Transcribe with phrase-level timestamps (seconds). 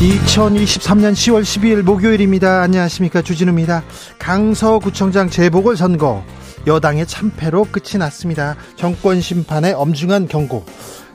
[0.00, 2.62] 2023년 10월 12일 목요일입니다.
[2.62, 3.20] 안녕하십니까.
[3.20, 3.84] 주진우입니다.
[4.18, 6.24] 강서구청장 재보궐선거
[6.66, 8.56] 여당의 참패로 끝이 났습니다.
[8.76, 10.64] 정권 심판의 엄중한 경고.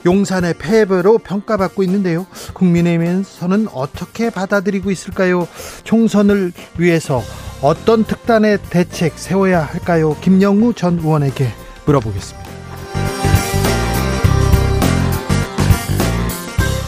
[0.05, 2.27] 용산의 패배로 평가받고 있는데요.
[2.53, 5.47] 국민의힘에서는 어떻게 받아들이고 있을까요?
[5.83, 7.23] 총선을 위해서
[7.63, 10.15] 어떤 특단의 대책 세워야 할까요?
[10.21, 11.47] 김영우 전 의원에게
[11.87, 12.44] 물어보겠습니다.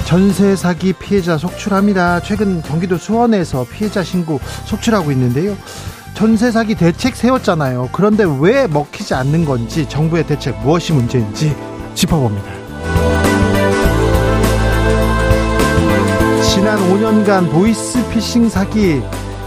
[0.08, 2.22] 전세 사기 피해자 속출합니다.
[2.22, 5.58] 최근 경기도 수원에서 피해자 신고 속출하고 있는데요.
[6.13, 7.89] 전세 사기 대책 세웠잖아요.
[7.91, 11.53] 그런데 왜 먹히지 않는 건지 정부의 대책 무엇이 문제인지
[11.94, 12.50] 짚어봅니다.
[16.41, 19.02] 지난 5년간 보이스피싱 사기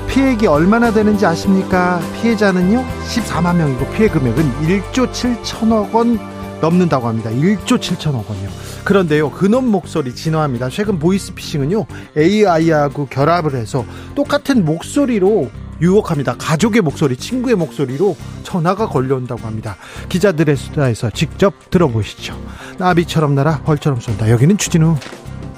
[0.09, 2.03] 피해액이 얼마나 되는지 아십니까?
[2.21, 6.19] 피해자는요 14만 명이고 피해 금액은 1조 7천억 원
[6.61, 7.31] 넘는다고 합니다.
[7.31, 8.49] 1조 7천억 원이요.
[8.85, 10.69] 그런데요, 근원 목소리 진화합니다.
[10.69, 15.51] 최근 보이스피싱은요, AI하고 결합을 해서 똑같은 목소리로
[15.81, 16.37] 유혹합니다.
[16.37, 19.77] 가족의 목소리, 친구의 목소리로 전화가 걸려온다고 합니다.
[20.09, 22.39] 기자들의 수다에서 직접 들어보시죠.
[22.79, 24.31] 나비처럼 날아 벌처럼 쏜다.
[24.31, 24.97] 여기는 추진우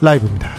[0.01, 0.51] 라이브입니다.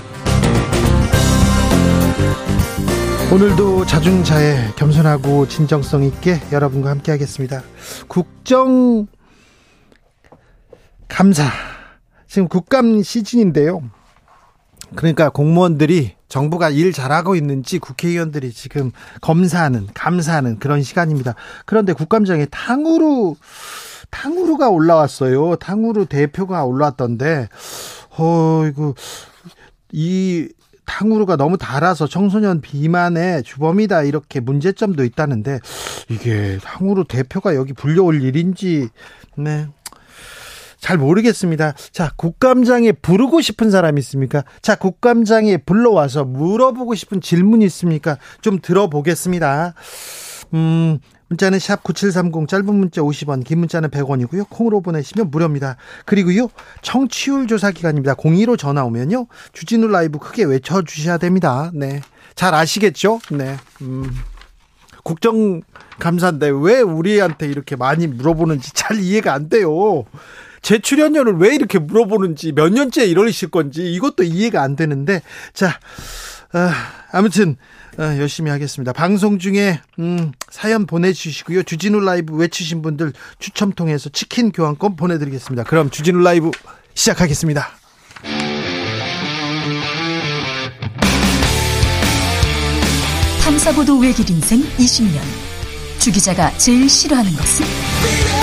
[3.31, 7.63] 오늘도 자중자애 겸손하고 진정성 있게 여러분과 함께 하겠습니다.
[8.07, 9.07] 국정
[11.13, 11.43] 감사
[12.27, 13.83] 지금 국감 시즌인데요.
[14.95, 21.35] 그러니까 공무원들이 정부가 일 잘하고 있는지 국회의원들이 지금 검사하는 감사하는 그런 시간입니다.
[21.67, 23.35] 그런데 국감장에 탕후루
[24.09, 25.57] 탕후루가 올라왔어요.
[25.57, 27.47] 탕후루 대표가 올라왔던데
[28.17, 28.95] 어이구
[29.91, 30.49] 이
[30.85, 35.59] 탕후루가 너무 달아서 청소년 비만의 주범이다 이렇게 문제점도 있다는데
[36.09, 38.89] 이게 탕후루 대표가 여기 불려올 일인지
[39.37, 39.67] 네.
[40.83, 41.75] 잘 모르겠습니다.
[41.93, 44.43] 자, 국감장에 부르고 싶은 사람 있습니까?
[44.61, 48.17] 자, 국감장에 불러와서 물어보고 싶은 질문이 있습니까?
[48.41, 49.75] 좀 들어보겠습니다.
[50.53, 50.99] 음,
[51.29, 54.49] 문자는 샵 9730 짧은 문자 50원 긴 문자는 100원이고요.
[54.49, 55.77] 콩으로 보내시면 무료입니다.
[56.03, 56.49] 그리고요.
[56.81, 58.15] 청취율 조사 기간입니다.
[58.15, 59.27] 02로 전화 오면요.
[59.53, 61.71] 주진우 라이브 크게 외쳐 주셔야 됩니다.
[61.73, 62.01] 네.
[62.35, 63.21] 잘 아시겠죠?
[63.31, 63.55] 네.
[63.81, 64.11] 음.
[65.03, 70.03] 국정감사인데 왜 우리한테 이렇게 많이 물어보는지 잘 이해가 안 돼요.
[70.63, 75.21] 제 출연료를 왜 이렇게 물어보는지 몇 년째 이러실 건지 이것도 이해가 안 되는데
[75.53, 75.77] 자
[76.53, 77.57] 아, 무튼
[77.97, 78.93] 아, 열심히 하겠습니다.
[78.93, 81.63] 방송 중에 음, 사연 보내주시고요.
[81.63, 85.63] 주진우 라이브 외치신 분들 추첨 통해서 치킨 교환권 보내드리겠습니다.
[85.63, 86.49] 그럼 주진우 라이브
[86.95, 87.69] 시작하겠습니다.
[93.43, 95.19] 탐사보도 외길 인생 20년
[95.99, 98.42] 주 기자가 제일 싫어하는 것은?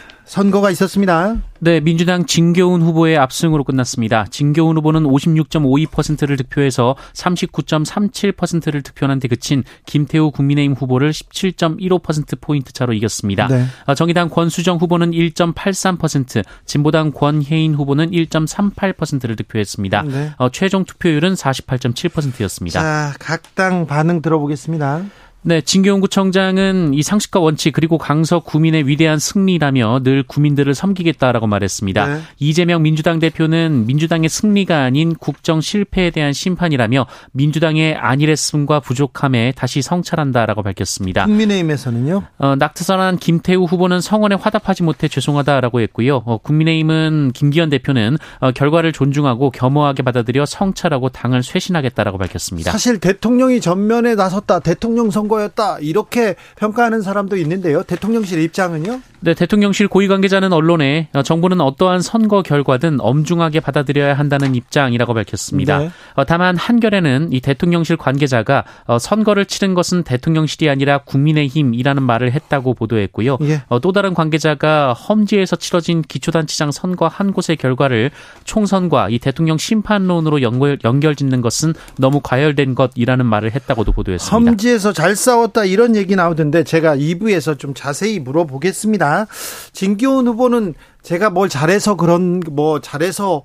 [0.31, 1.35] 선거가 있었습니다.
[1.59, 4.25] 네, 민주당 진교훈 후보의 압승으로 끝났습니다.
[4.29, 13.47] 진교훈 후보는 56.52%를 득표해서 39.37%를 득표한 데 그친 김태우 국민의힘 후보를 17.15%포인트 차로 이겼습니다.
[13.47, 13.65] 네.
[13.85, 20.03] 아, 정의당 권수정 후보는 1.83%, 진보당 권혜인 후보는 1.38%를 득표했습니다.
[20.03, 20.31] 네.
[20.37, 22.79] 어, 최종 투표율은 48.7%였습니다.
[22.79, 25.01] 자, 각 당 반응 들어보겠습니다.
[25.43, 32.07] 네, 진경훈 구청장은 이 상식과 원칙 그리고 강서 구민의 위대한 승리라며 늘 구민들을 섬기겠다라고 말했습니다.
[32.07, 32.21] 네.
[32.37, 40.61] 이재명 민주당 대표는 민주당의 승리가 아닌 국정 실패에 대한 심판이라며 민주당의 안일했음과 부족함에 다시 성찰한다라고
[40.61, 41.25] 밝혔습니다.
[41.25, 42.23] 국민의힘에서는요?
[42.37, 46.21] 어, 낙트선한 김태우 후보는 성원에 화답하지 못해 죄송하다라고 했고요.
[46.23, 52.71] 어, 국민의힘은 김기현 대표는 어, 결과를 존중하고 겸허하게 받아들여 성찰하고 당을 쇄신하겠다라고 밝혔습니다.
[52.71, 54.59] 사실 대통령이 전면에 나섰다.
[54.59, 57.83] 대통령 선거 선 거였다 이렇게 평가하는 사람도 있는데요.
[57.83, 59.01] 대통령실 입장은요?
[59.21, 65.77] 네, 대통령실 고위 관계자는 언론에 정부는 어떠한 선거 결과든 엄중하게 받아들여야 한다는 입장이라고 밝혔습니다.
[65.77, 65.91] 네.
[66.15, 72.73] 어, 다만 한겨레는 이 대통령실 관계자가 어, 선거를 치른 것은 대통령실이 아니라 국민의힘이라는 말을 했다고
[72.73, 73.37] 보도했고요.
[73.43, 73.61] 예.
[73.69, 78.09] 어, 또 다른 관계자가 험지에서 치러진 기초단체장 선거 한 곳의 결과를
[78.43, 84.51] 총선과 이 대통령 심판론으로 연결, 연결 짓는 것은 너무 과열된 것이라는 말을 했다고도 보도했습니다.
[84.51, 89.27] 험지에서 잘 싸웠다 이런 얘기 나오던데 제가 2부에서 좀 자세히 물어보겠습니다.
[89.71, 93.43] 진기훈 후보는 제가 뭘 잘해서 그런 뭐 잘해서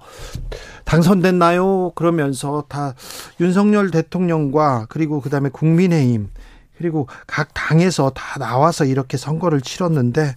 [0.84, 1.92] 당선됐나요?
[1.94, 2.94] 그러면서 다
[3.40, 6.30] 윤석열 대통령과 그리고 그다음에 국민의힘
[6.78, 10.34] 그리고 각 당에서 다 나와서 이렇게 선거를 치렀는데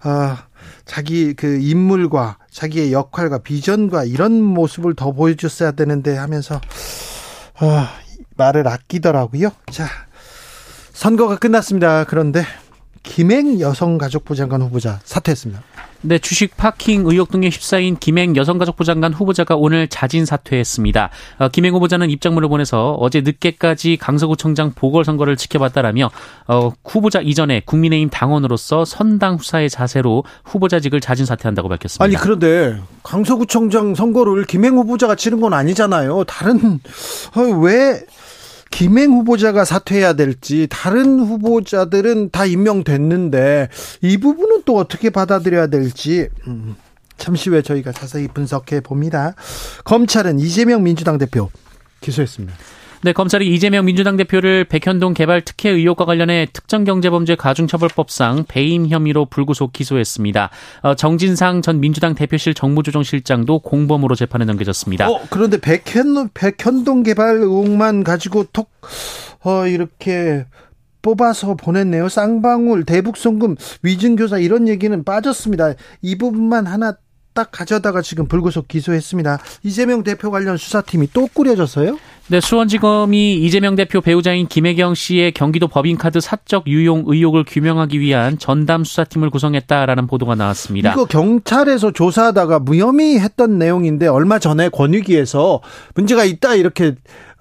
[0.00, 0.46] 아
[0.84, 6.60] 자기 그 인물과 자기의 역할과 비전과 이런 모습을 더 보여줬어야 되는데 하면서
[7.58, 7.90] 아,
[8.36, 9.50] 말을 아끼더라고요.
[9.70, 9.86] 자,
[10.94, 12.04] 선거가 끝났습니다.
[12.04, 12.44] 그런데
[13.02, 15.62] 김행 여성가족부 장관 후보자 사퇴했습니다.
[16.06, 21.10] 네, 주식 파킹 의혹 등에 휩싸인 김행 여성가족부 장관 후보자가 오늘 자진 사퇴했습니다.
[21.38, 26.10] 어, 김행 후보자는 입장문을 보내서 어제 늦게까지 강서구청장 보궐선거를 지켜봤다라며
[26.46, 32.04] 어, 후보자 이전에 국민의힘 당원으로서 선당 후사의 자세로 후보자직을 자진 사퇴한다고 밝혔습니다.
[32.04, 36.24] 아니 그런데 강서구청장 선거를 김행 후보자가 치른 건 아니잖아요.
[36.24, 36.80] 다른
[37.34, 38.04] 어, 왜
[38.74, 43.68] 김행 후보자가 사퇴해야 될지 다른 후보자들은 다 임명됐는데
[44.02, 46.74] 이 부분은 또 어떻게 받아들여야 될지 음,
[47.16, 49.36] 잠시 후에 저희가 자세히 분석해 봅니다.
[49.84, 51.50] 검찰은 이재명 민주당 대표
[52.00, 52.52] 기소했습니다.
[53.04, 59.74] 네, 검찰이 이재명 민주당 대표를 백현동 개발 특혜 의혹과 관련해 특정경제범죄 가중처벌법상 배임 혐의로 불구속
[59.74, 60.48] 기소했습니다.
[60.80, 65.10] 어, 정진상 전 민주당 대표실 정무조정실장도 공범으로 재판에 넘겨졌습니다.
[65.10, 68.70] 어, 그런데 백현, 백현동 개발 의혹만 가지고 톡,
[69.42, 70.46] 어, 이렇게
[71.02, 72.08] 뽑아서 보냈네요.
[72.08, 75.74] 쌍방울, 대북송금, 위증교사 이런 얘기는 빠졌습니다.
[76.00, 76.96] 이 부분만 하나
[77.34, 79.38] 딱 가져다가 지금 불구속 기소했습니다.
[79.64, 81.98] 이재명 대표 관련 수사팀이 또 꾸려졌어요?
[82.28, 88.82] 네, 수원지검이 이재명 대표 배우자인 김혜경 씨의 경기도 법인카드 사적 유용 의혹을 규명하기 위한 전담
[88.82, 90.92] 수사팀을 구성했다라는 보도가 나왔습니다.
[90.92, 95.60] 이거 경찰에서 조사하다가 무혐의 했던 내용인데 얼마 전에 권익위에서
[95.94, 96.94] 문제가 있다 이렇게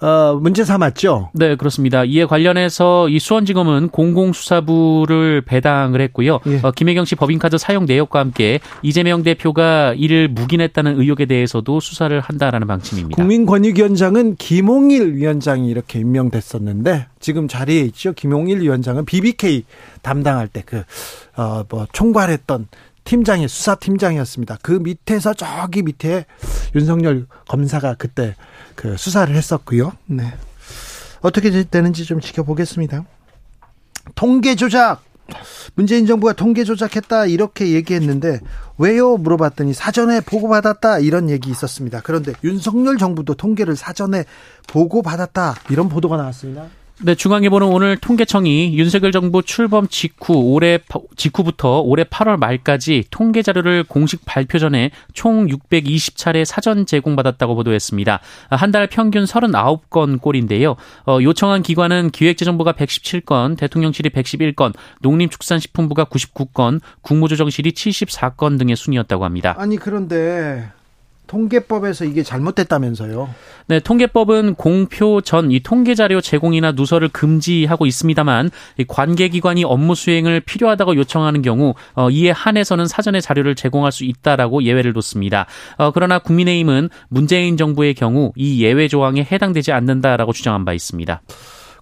[0.03, 1.29] 어, 문제 삼았죠?
[1.33, 2.03] 네, 그렇습니다.
[2.03, 6.39] 이에 관련해서 이 수원지검은 공공수사부를 배당을 했고요.
[6.47, 6.59] 예.
[6.61, 12.67] 어, 김혜경 씨 법인카드 사용 내역과 함께 이재명 대표가 이를 묵인했다는 의혹에 대해서도 수사를 한다라는
[12.67, 13.15] 방침입니다.
[13.15, 18.11] 국민권익위원장은 김홍일 위원장이 이렇게 임명됐었는데 지금 자리에 있죠.
[18.11, 19.63] 김홍일 위원장은 BBK
[20.01, 20.83] 담당할 때 그,
[21.37, 22.67] 어, 뭐, 총괄했던
[23.03, 24.57] 팀장이 수사팀장이었습니다.
[24.61, 26.25] 그 밑에서 저기 밑에
[26.75, 28.35] 윤석열 검사가 그때
[28.75, 29.91] 그 수사를 했었고요.
[30.05, 30.33] 네.
[31.21, 33.05] 어떻게 되는지 좀 지켜보겠습니다.
[34.15, 35.01] 통계 조작.
[35.75, 38.41] 문재인 정부가 통계 조작했다 이렇게 얘기했는데
[38.77, 42.01] 왜요 물어봤더니 사전에 보고받았다 이런 얘기 있었습니다.
[42.03, 44.25] 그런데 윤석열 정부도 통계를 사전에
[44.67, 46.67] 보고받았다 이런 보도가 나왔습니다.
[47.05, 50.79] 네, 중앙일보는 오늘 통계청이 윤석열 정부 출범 직후 올해
[51.17, 58.19] 직후부터 올해 8월 말까지 통계 자료를 공식 발표 전에 총 620차례 사전 제공받았다고 보도했습니다.
[58.49, 60.77] 한 달 평균 39건 꼴인데요.
[61.05, 69.55] 어, 요청한 기관은 기획재정부가 117건, 대통령실이 111건, 농림축산식품부가 99건, 국무조정실이 74건 등의 순이었다고 합니다.
[69.59, 70.69] 아니 그런데
[71.27, 73.29] 통계법에서 이게 잘못됐다면서요?
[73.67, 78.49] 네, 통계법은 공표 전 이 통계 자료 제공이나 누설을 금지하고 있습니다만
[78.87, 84.63] 관계 기관이 업무 수행을 필요하다고 요청하는 경우 어, 이에 한해서는 사전에 자료를 제공할 수 있다라고
[84.63, 85.45] 예외를 뒀습니다.
[85.77, 91.21] 어, 그러나 국민의힘은 문재인 정부의 경우 이 예외 조항에 해당되지 않는다라고 주장한 바 있습니다.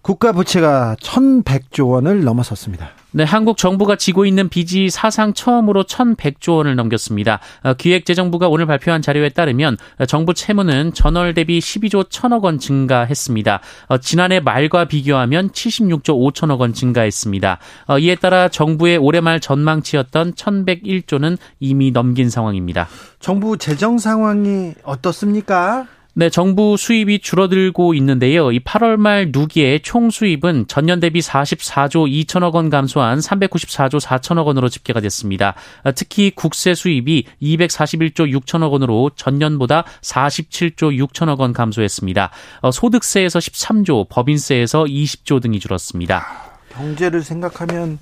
[0.02, 2.90] 국가 부채가 1,100조 원을 넘어섰습니다.
[3.14, 7.40] 네, 한국 정부가 지고 있는 빚이 사상 처음으로 1,100조 원을 넘겼습니다.
[7.62, 9.78] 어, 기획재정부가 오늘 발표한 자료에 따르면
[10.08, 13.60] 정부 채무는 전월 대비 12조 1천억 원 증가했습니다.
[13.90, 17.60] 어, 지난해 말과 비교하면 76조 5천억 원 증가했습니다.
[17.88, 22.88] 어, 이에 따라 정부의 올해 말 전망치였던 1,101조는 이미 넘긴 상황입니다.
[23.20, 25.86] 정부 재정 상황이 어떻습니까?
[26.14, 28.52] 네, 정부 수입이 줄어들고 있는데요.
[28.52, 34.68] 이 8월 말 누기의 총 수입은 전년 대비 44조 2천억 원 감소한 394조 4천억 원으로
[34.68, 35.56] 집계가 됐습니다.
[35.96, 42.30] 특히 국세 수입이 241조 6천억 원으로 전년보다 47조 6천억 원 감소했습니다.
[42.60, 46.28] 어, 소득세에서 13조, 법인세에서 20조 등이 줄었습니다.
[46.74, 48.00] 경제를 생각하면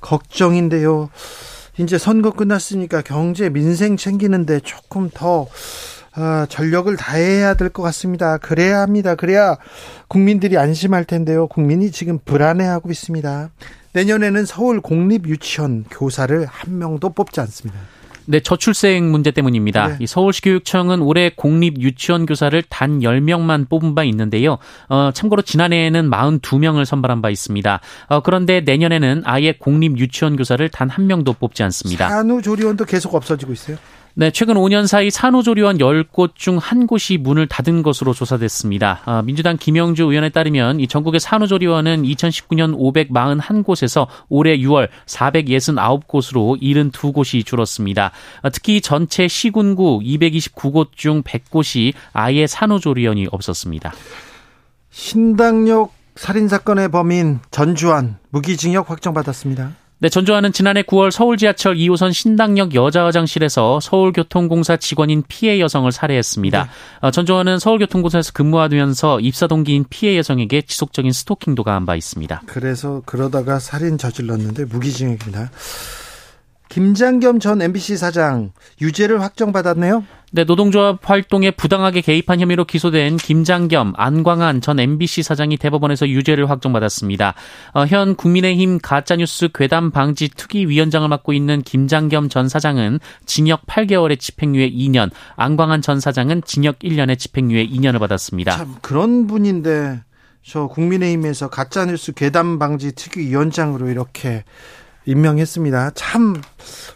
[0.00, 1.10] 걱정인데요.
[1.78, 5.46] 이제 선거 끝났으니까 경제 민생 챙기는데 조금 더
[6.14, 8.36] 아, 전력을 다해야 될 것 같습니다.
[8.38, 9.14] 그래야 합니다.
[9.14, 9.56] 그래야
[10.08, 11.46] 국민들이 안심할 텐데요.
[11.46, 13.50] 국민이 지금 불안해하고 있습니다.
[13.92, 17.78] 내년에는 서울 공립 유치원 교사를 한 명도 뽑지 않습니다.
[18.26, 19.88] 네, 저출생 문제 때문입니다.
[19.88, 19.96] 네.
[20.00, 24.58] 이 서울시 교육청은 올해 공립 유치원 교사를 단 10명만 뽑은 바 있는데요.
[24.88, 27.80] 어, 참고로 지난해에는 42명을 선발한 바 있습니다.
[28.08, 32.08] 어, 그런데 내년에는 아예 공립 유치원 교사를 단 한 명도 뽑지 않습니다.
[32.08, 33.76] 산후조리원도 계속 없어지고 있어요.
[34.14, 39.00] 네, 최근 5년 사이 산후조리원 10곳 중 한 곳이 문을 닫은 것으로 조사됐습니다.
[39.04, 48.12] 아, 민주당 김영주 의원에 따르면 이 전국의 산후조리원은 2019년 541곳에서 올해 6월 469곳으로 72곳이 줄었습니다.
[48.42, 53.92] 아, 특히 전체 시군구 229곳 중 100곳이 아예 산후조리원이 없었습니다.
[54.90, 59.72] 신당역 살인 사건의 범인 전주환 무기징역 확정받았습니다.
[60.02, 66.62] 네, 전주환은 지난해 9월 서울 지하철 2호선 신당역 여자 화장실에서 서울교통공사 직원인 피해 여성을 살해했습니다.
[66.64, 66.70] 네.
[67.02, 72.44] 어, 전주환은 서울교통공사에서 근무하면서 입사 동기인 피해 여성에게 지속적인 스토킹도 가한 바 있습니다.
[72.46, 75.50] 그래서 그러다가 살인 저질렀는데 무기징역입니다.
[76.70, 80.04] 김장겸 전 MBC 사장 유죄를 확정받았네요.
[80.32, 87.34] 네, 노동조합 활동에 부당하게 개입한 혐의로 기소된 김장겸, 안광한 전 MBC 사장이 대법원에서 유죄를 확정받았습니다.
[87.74, 94.20] 어, 현 국민의힘 가짜뉴스 괴담 방지 특위 위원장을 맡고 있는 김장겸 전 사장은 징역 8개월의
[94.20, 98.56] 집행유예 2년, 안광한 전 사장은 징역 1년의 집행유예 2년을 받았습니다.
[98.56, 100.04] 참 그런 분인데
[100.44, 104.44] 저 국민의힘에서 가짜뉴스 괴담 방지 특위 위원장으로 이렇게
[105.10, 105.90] 임명했습니다.
[105.94, 106.40] 참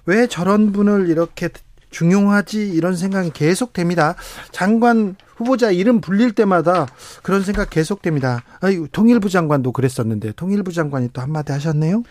[0.06, 1.48] 왜 저런 분을 이렇게
[1.90, 4.16] 중용하지 이런 생각이 계속됩니다.
[4.50, 6.86] 장관 후보자 이름 불릴 때마다
[7.22, 8.42] 그런 생각 계속됩니다.
[8.60, 12.02] 아유, 통일부 장관도 그랬었는데 통일부 장관이 또 한마디 하셨네요.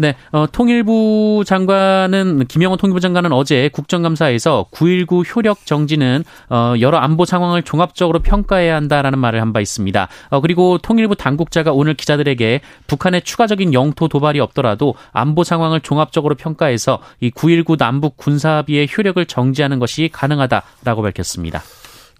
[0.00, 7.26] 네, 어, 통일부 장관은 김영호 통일부 장관은 어제 국정감사에서 9.19 효력 정지는 어, 여러 안보
[7.26, 10.08] 상황을 종합적으로 평가해야 한다라는 말을 한 바 있습니다.
[10.30, 17.00] 어, 그리고 통일부 당국자가 오늘 기자들에게 북한의 추가적인 영토 도발이 없더라도 안보 상황을 종합적으로 평가해서
[17.20, 21.62] 이 9.19 남북 군사합의의 효력을 정지하는 것이 가능하다라고 밝혔습니다.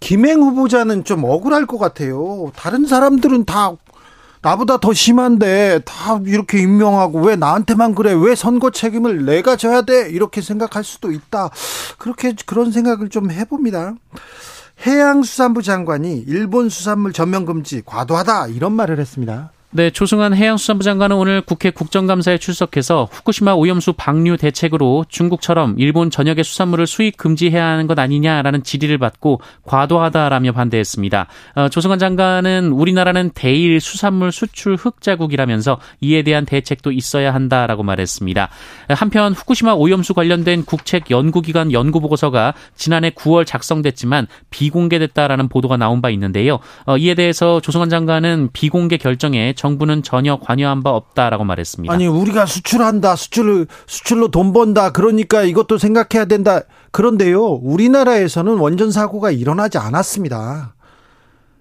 [0.00, 2.50] 김행 후보자는 좀 억울할 것 같아요.
[2.56, 3.70] 다른 사람들은 다
[4.42, 8.12] 나보다 더 심한데 다 이렇게 임명하고 왜 나한테만 그래?
[8.12, 10.08] 왜 선거 책임을 내가 져야 돼?
[10.10, 11.50] 이렇게 생각할 수도 있다.
[11.98, 13.94] 그렇게 그런 생각을 좀 해봅니다.
[14.86, 19.52] 해양수산부 장관이 일본 수산물 전면 금지 과도하다 이런 말을 했습니다.
[19.72, 26.42] 네, 조승환 해양수산부 장관은 오늘 국회 국정감사에 출석해서 후쿠시마 오염수 방류 대책으로 중국처럼 일본 전역의
[26.42, 31.28] 수산물을 수입 금지해야 하는 것 아니냐라는 질의를 받고 과도하다라며 반대했습니다.
[31.54, 38.48] 어, 조승환 장관은 우리나라는 대일 수산물 수출 흑자국이라면서 이에 대한 대책도 있어야 한다라고 말했습니다.
[38.88, 46.10] 한편 후쿠시마 오염수 관련된 국책 연구기관 연구 보고서가 지난해 9월 작성됐지만 비공개됐다라는 보도가 나온 바
[46.10, 46.58] 있는데요.
[46.86, 51.92] 어, 이에 대해서 조승환 장관은 비공개 결정에 정부는 전혀 관여한 바 없다라고 말했습니다.
[51.92, 54.90] 아니 우리가 수출한다, 수출을 수출로 돈 번다.
[54.90, 56.62] 그러니까 이것도 생각해야 된다.
[56.92, 60.74] 그런데요, 우리나라에서는 원전 사고가 일어나지 않았습니다.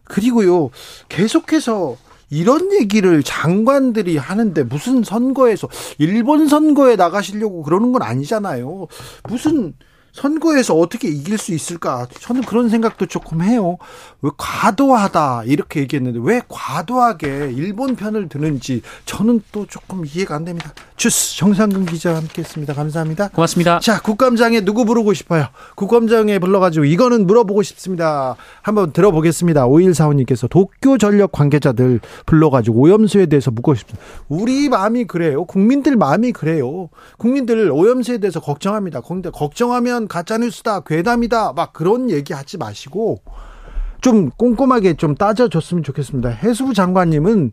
[0.06, 0.70] 그리고요,
[1.10, 1.98] 계속해서
[2.30, 8.88] 이런 얘기를 장관들이 하는데 무슨 선거에서 일본 선거에 나가시려고 그러는 건 아니잖아요.
[9.28, 9.74] 무슨
[10.14, 12.08] 선거에서 어떻게 이길 수 있을까?
[12.20, 13.78] 저는 그런 생각도 조금 해요.
[14.22, 20.74] 왜 과도하다 이렇게 얘기했는데 왜 과도하게 일본 편을 드는지 저는 또 조금 이해가 안 됩니다.
[20.96, 22.74] 주스 정상근 기자와 함께했습니다.
[22.74, 23.30] 감사합니다.
[23.30, 23.80] 고맙습니다.
[23.80, 25.46] 자 국감장에 누구 부르고 싶어요?
[25.76, 28.36] 국감장에 불러가지고 이거는 물어보고 싶습니다.
[28.62, 29.68] 한번 들어보겠습니다.
[29.68, 34.06] 5145님께서 도쿄 전력 관계자들 불러가지고 오염수에 대해서 묻고 싶습니다.
[34.28, 35.46] 우리 마음이 그래요.
[35.46, 36.90] 국민들 마음이 그래요.
[37.18, 39.02] 국민들 오염수에 대해서 걱정합니다.
[39.02, 43.22] 근데 걱정하면 가짜뉴스다, 괴담이다, 막 그런 얘기 하지 마시고
[44.02, 46.30] 좀 꼼꼼하게 좀 따져줬으면 좋겠습니다.
[46.30, 47.52] 해수부 장관님은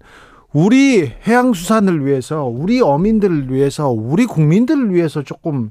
[0.52, 5.70] 우리 해양수산을 위해서, 우리 어민들을 위해서, 우리 국민들을 위해서 조금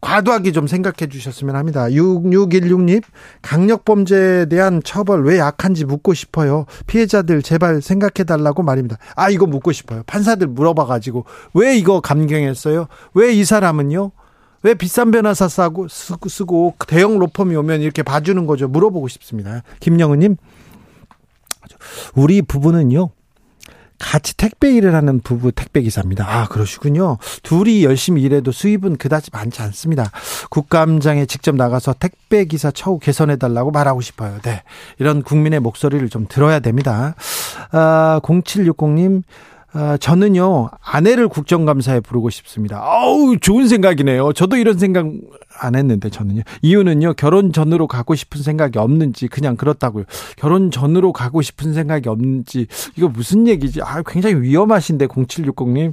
[0.00, 1.86] 과도하게 좀 생각해 주셨으면 합니다.
[1.86, 3.02] 6616님,
[3.42, 6.66] 강력범죄에 대한 처벌 왜 약한지 묻고 싶어요.
[6.86, 8.98] 피해자들 제발 생각해 달라고 말입니다.
[9.16, 10.02] 아, 이거 묻고 싶어요.
[10.06, 11.24] 판사들 물어봐가지고,
[11.54, 12.88] 왜 이거 감경했어요?
[13.14, 14.10] 왜 이 사람은요?
[14.62, 18.68] 왜 비싼 변호사 싸고 쓰고, 쓰고 대형 로펌이 오면 이렇게 봐주는 거죠?
[18.68, 19.62] 물어보고 싶습니다.
[19.80, 20.36] 김영은님,
[22.14, 23.10] 우리 부부는요.
[23.98, 26.26] 같이 택배 일을 하는 부부 택배 기사입니다.
[26.28, 27.16] 아, 그러시군요.
[27.42, 30.10] 둘이 열심히 일해도 수입은 그다지 많지 않습니다.
[30.50, 34.38] 국감장에 직접 나가서 택배 기사 처우 개선해 달라고 말하고 싶어요.
[34.42, 34.62] 네.
[34.98, 37.14] 이런 국민의 목소리를 좀 들어야 됩니다.
[37.72, 39.22] 아, 0760님
[39.78, 42.80] 아, 저는요, 아내를 국정감사에 부르고 싶습니다.
[42.82, 44.32] 아우, 좋은 생각이네요.
[44.32, 45.06] 저도 이런 생각
[45.60, 46.42] 안 했는데, 저는요.
[46.62, 50.04] 이유는요, 결혼 전으로 가고 싶은 생각이 없는지, 그냥 그렇다고요.
[50.36, 53.82] 결혼 전으로 가고 싶은 생각이 없는지, 이거 무슨 얘기지?
[53.82, 55.92] 아, 굉장히 위험하신데, 0760님.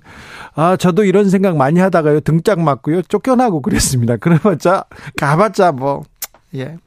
[0.55, 4.15] 아, 저도 이런 생각 많이 하다가요, 등짝 맞고요, 쫓겨나고 그랬습니다.
[4.15, 4.85] 그래봤자,
[5.17, 6.03] 가봤자 뭐,
[6.55, 6.77] 예.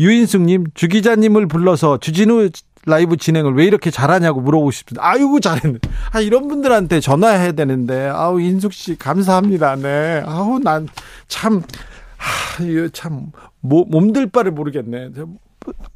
[0.00, 2.50] 유인숙님, 주 기자님을 불러서 주진우
[2.86, 5.06] 라이브 진행을 왜 이렇게 잘하냐고 물어보고 싶습니다.
[5.06, 5.78] 아이고 잘했네.
[6.12, 9.76] 아 이런 분들한테 전화해야 되는데 아우 인숙 씨 감사합니다.
[9.76, 10.22] 네.
[10.24, 11.62] 아우 난참
[12.16, 15.10] 하, 이거 참 몸들 바를 모르겠네.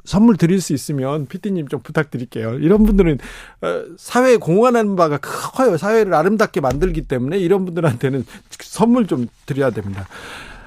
[0.04, 2.54] 선물 드릴 수 있으면 피디님 좀 부탁드릴게요.
[2.54, 3.18] 이런 분들은
[3.62, 5.76] 어, 사회에 공헌하는 바가 커요.
[5.76, 8.26] 사회를 아름답게 만들기 때문에 이런 분들한테는
[8.58, 10.08] 선물 좀 드려야 됩니다.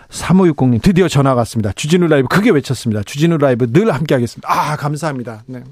[0.10, 1.74] 3560님 드디어 전화가 왔습니다.
[1.74, 3.04] 주진우 라이브 크게 외쳤습니다.
[3.04, 4.48] 주진우 라이브 늘 함께 하겠습니다.
[4.50, 5.44] 아 감사합니다.
[5.48, 5.64] 네.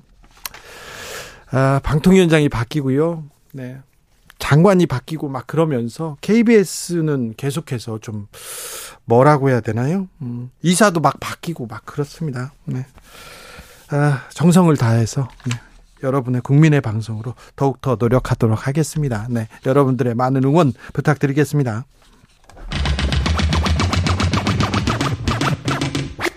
[1.51, 3.24] 아, 방통위원장이 바뀌고요.
[3.53, 3.77] 네.
[4.39, 8.27] 장관이 바뀌고 막 그러면서 KBS는 계속해서 좀
[9.05, 10.08] 뭐라고 해야 되나요?
[10.22, 12.53] 음, 이사도 막 바뀌고 막 그렇습니다.
[12.65, 12.86] 네.
[13.89, 15.55] 아, 정성을 다해서 네.
[16.03, 19.27] 여러분의 국민의 방송으로 더욱더 노력하도록 하겠습니다.
[19.29, 19.48] 네.
[19.65, 21.86] 여러분들의 많은 응원 부탁드리겠습니다.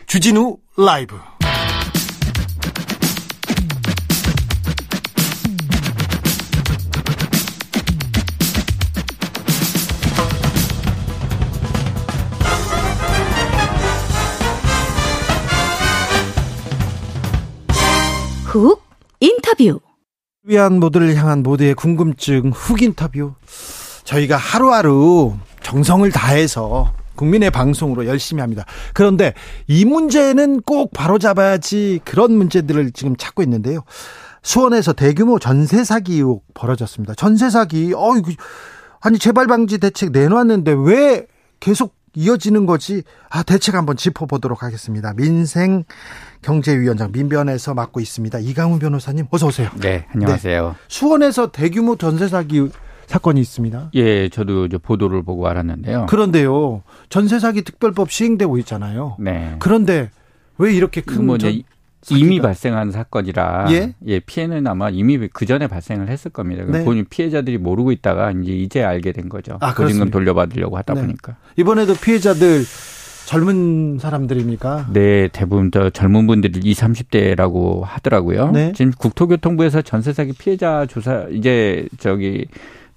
[0.06, 1.16] 주진우 라이브
[18.54, 18.80] 훅
[19.18, 19.80] 인터뷰
[20.44, 23.34] 위한 모두를 향한 모두의 궁금증 훅 인터뷰
[24.04, 28.64] 저희가 하루하루 정성을 다해서 국민의 방송으로 열심히 합니다.
[28.92, 29.34] 그런데
[29.66, 33.80] 이 문제는 꼭 바로잡아야지 그런 문제들을 지금 찾고 있는데요.
[34.42, 37.14] 수원에서 대규모 전세 사기 의혹 벌어졌습니다.
[37.14, 38.30] 전세 사기, 어, 이거,
[39.00, 41.26] 아니, 재발 방지 대책 내놨는데 왜
[41.60, 43.02] 계속 이어지는 거지?
[43.28, 45.12] 아, 대책 한번 짚어보도록 하겠습니다.
[45.14, 45.84] 민생
[46.42, 48.38] 경제위원장 민변에서 맡고 있습니다.
[48.38, 49.70] 이강훈 변호사님, 어서 오세요.
[49.80, 50.68] 네, 안녕하세요.
[50.68, 50.74] 네.
[50.88, 52.68] 수원에서 대규모 전세 사기
[53.06, 53.90] 사건이 있습니다.
[53.94, 56.06] 예, 저도 이제 보도를 보고 알았는데요.
[56.06, 59.16] 그런데요, 전세 사기 특별법 시행되고 있잖아요.
[59.18, 59.56] 네.
[59.58, 60.10] 그런데
[60.58, 61.62] 왜 이렇게 큰 뭐, 전,
[62.10, 63.94] 이미 발생한 사건이라 예?
[64.06, 64.20] 예?
[64.20, 66.64] 피해는 아마 이미 그 전에 발생을 했을 겁니다.
[66.66, 66.84] 네.
[66.84, 69.58] 본인 피해자들이 모르고 있다가 이제 이제 알게 된 거죠.
[69.60, 71.00] 아, 보증금 돌려받으려고 하다 네.
[71.02, 72.64] 보니까 이번에도 피해자들
[73.26, 74.88] 젊은 사람들입니까?
[74.92, 78.50] 네, 대부분 더 젊은 분들이 20, 30대라고 하더라고요.
[78.50, 78.72] 네.
[78.74, 82.46] 지금 국토교통부에서 전세 사기 피해자 조사 이제 저기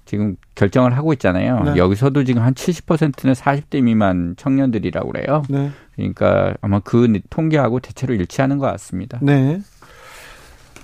[0.04, 1.60] 지금 결정을 하고 있잖아요.
[1.64, 1.76] 네.
[1.76, 5.42] 여기서도 지금 한 70%는 40대 미만 청년들이라고 그래요.
[5.48, 5.70] 네.
[5.98, 9.18] 그러니까 아마 그 통계하고 대체로 일치하는 것 같습니다.
[9.20, 9.60] 네.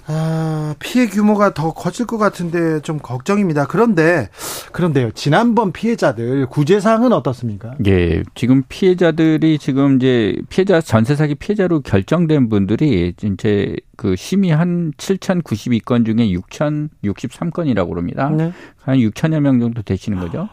[0.07, 3.67] 아, 피해 규모가 더 커질 것 같은데 좀 걱정입니다.
[3.67, 4.29] 그런데
[4.73, 5.11] 그런데요.
[5.13, 7.75] 지난번 피해자들 구제 사항은 어떻습니까?
[7.87, 8.23] 예.
[8.35, 16.05] 지금 피해자들이 지금 이제 피해자 전세 사기 피해자로 결정된 분들이 이제 그 심의 한 7,092건
[16.05, 18.29] 중에 6,063건이라고 그럽니다.
[18.29, 18.53] 네.
[18.83, 20.49] 한 6천여 명 정도 되시는 거죠.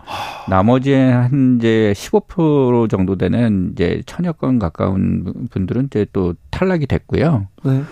[0.49, 7.47] 나머지 한 이제 15% 정도 되는 이제 천여 건 가까운 분들은 이제 또 탈락이 됐고요.
[7.63, 7.83] 네.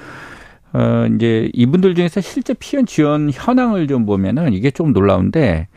[0.74, 5.68] 어, 이제 이분들 중에서 실제 피해 지원 현황을 좀 보면은 이게 좀 놀라운데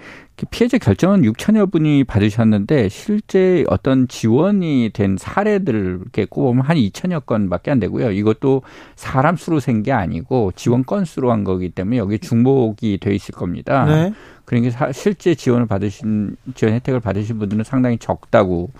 [0.50, 7.70] 피해자 결정은 6천여 분이 받으셨는데 실제 어떤 지원이 된 사례들을 이렇게 꼽으면 한 2천여 건밖에
[7.70, 8.10] 안 되고요.
[8.10, 8.62] 이것도
[8.96, 13.84] 사람 수로 센게 아니고 지원 건수로 한 거기 때문에 여기 중복이 돼 있을 겁니다.
[13.84, 14.12] 네.
[14.44, 18.70] 그러니까 실제 지원을 받으신 지원 혜택을 받으신 분들은 상당히 적다고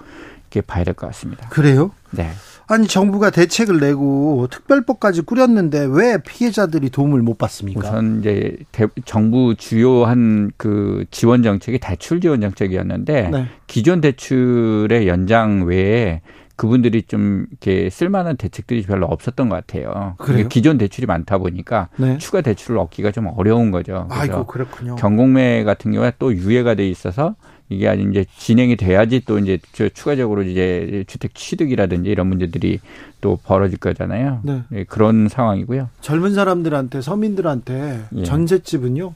[0.51, 1.48] 이렇게 봐야 될 것 같습니다.
[1.51, 1.92] 그래요?
[2.11, 2.31] 네.
[2.73, 7.81] 아니 정부가 대책을 내고 특별법까지 꾸렸는데 왜 피해자들이 도움을 못 받습니까?
[7.81, 13.47] 우선 이제 대, 정부 주요한 그 지원 정책이 대출 지원 정책이었는데 네.
[13.67, 16.23] 기존 대출의 연장 외에
[16.57, 20.15] 그분들이 좀 이렇게 쓸만한 대책들이 별로 없었던 것 같아요.
[20.17, 20.49] 그래요?
[20.49, 22.17] 기존 대출이 많다 보니까 네.
[22.17, 24.07] 추가 대출을 얻기가 좀 어려운 거죠.
[24.11, 24.97] 아이고 그렇군요.
[24.97, 27.37] 경공매 같은 경우에 또 유예가 돼 있어서
[27.73, 29.59] 이게 아주 이제 진행이 돼야지 또 이제
[29.95, 32.81] 추가적으로 이제 주택 취득이라든지 이런 문제들이
[33.21, 34.41] 또 벌어질 거잖아요.
[34.43, 34.63] 네.
[34.69, 35.89] 네 그런 상황이고요.
[36.01, 38.23] 젊은 사람들한테 서민들한테 예.
[38.25, 39.15] 전셋집은요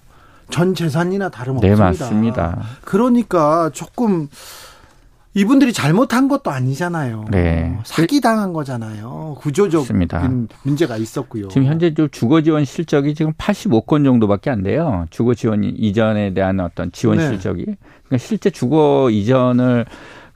[0.51, 1.75] 전 재산이나 다름없습니다.
[1.75, 2.63] 네 맞습니다.
[2.85, 4.29] 그러니까 조금
[5.37, 7.27] 이분들이 잘못한 것도 아니잖아요.
[7.31, 7.79] 네.
[7.85, 9.37] 사기 당한 거잖아요.
[9.39, 11.49] 구조적인 문제가 있었고요.
[11.49, 15.05] 지금 현재 주거 지원 실적이 지금 85건 정도밖에 안 돼요.
[15.11, 17.29] 주거 지원 이전에 대한 어떤 지원 네.
[17.29, 17.65] 실적이.
[17.65, 19.85] 그러니까 실제 주거 이전을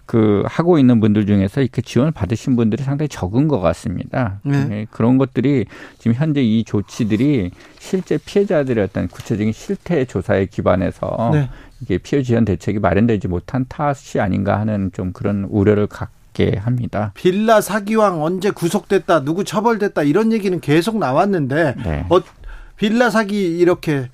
[0.04, 4.40] 그 하고 있는 분들 중에서 이렇게 지원을 받으신 분들이 상당히 적은 것 같습니다.
[4.44, 4.64] 네.
[4.66, 4.86] 네.
[4.90, 5.64] 그런 것들이
[5.98, 11.48] 지금 현재 이 조치들이 실제 피해자들의 어떤 구체적인 실태 조사에 기반해서 네.
[11.82, 17.12] 이게 피해 지원 대책이 마련되지 못한 탓이 아닌가 하는 좀 그런 우려를 갖게 합니다.
[17.14, 22.06] 빌라 사기왕 언제 구속됐다, 누구 처벌됐다 이런 얘기는 계속 나왔는데 네.
[22.10, 22.20] 어,
[22.76, 24.08] 빌라 사기 이렇게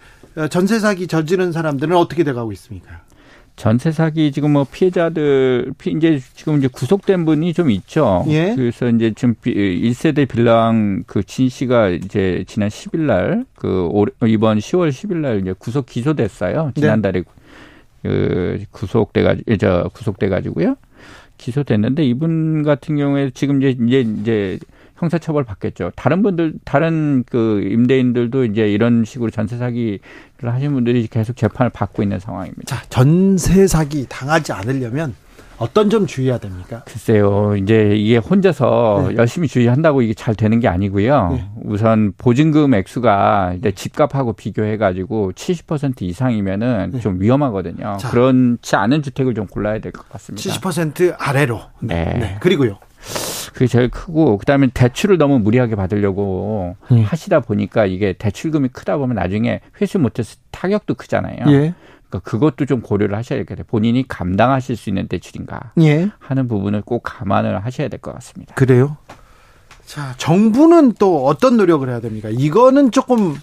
[0.50, 3.00] 전세 사기 저지른 사람들은 어떻게 돼가고 있습니까?
[3.57, 8.22] 전세 사기 지금 뭐 피해자들 이제 지금 이제 구속된 분이 좀 있죠.
[8.29, 8.52] 예?
[8.55, 13.90] 그래서 이제 지금 1세대 빌랑 그진 씨가 이제 지난 10일 날 그
[14.26, 16.72] 이번 10월 10일 날 이제 구속 기소됐어요.
[16.74, 16.81] 네.
[16.83, 17.24] 지난달에 네.
[18.07, 20.77] 그 구속돼 가지고 저 구속돼 가지고요.
[21.38, 24.59] 기소됐는데 이분 같은 경우에 지금 이제 이제 이제
[24.97, 25.92] 형사처벌 받겠죠.
[25.95, 30.01] 다른 분들, 다른 그 임대인들도 이제 이런 식으로 전세 사기를
[30.40, 32.62] 하신 분들이 계속 재판을 받고 있는 상황입니다.
[32.64, 35.14] 자, 전세 사기 당하지 않으려면
[35.59, 36.83] 어떤 점 주의해야 됩니까?
[36.87, 39.16] 글쎄요, 이제 이게 혼자서 네.
[39.16, 41.31] 열심히 주의한다고 이게 잘 되는 게 아니고요.
[41.33, 41.45] 네.
[41.64, 47.01] 우선 보증금 액수가 이제 집값하고 비교해 가지고 70% 이상이면은 네.
[47.01, 47.97] 좀 위험하거든요.
[47.99, 50.49] 자, 그렇지 않은 주택을 좀 골라야 될 것 같습니다.
[50.51, 51.61] 70% 아래로.
[51.81, 52.05] 네.
[52.19, 52.37] 네.
[52.40, 52.79] 그리고요.
[53.53, 57.01] 그게 제일 크고 그다음에 대출을 너무 무리하게 받으려고 예.
[57.03, 61.38] 하시다 보니까 이게 대출금이 크다 보면 나중에 회수 못해서 타격도 크잖아요.
[61.49, 61.75] 예.
[62.09, 63.64] 그러니까 그것도 좀 고려를 하셔야 같아요.
[63.69, 66.11] 본인이 감당하실 수 있는 대출인가 예.
[66.19, 68.55] 하는 부분을 꼭 감안을 하셔야 될 것 같습니다.
[68.55, 68.97] 그래요?
[69.85, 72.29] 자, 정부는 또 어떤 노력을 해야 됩니까?
[72.31, 73.37] 이거는 조금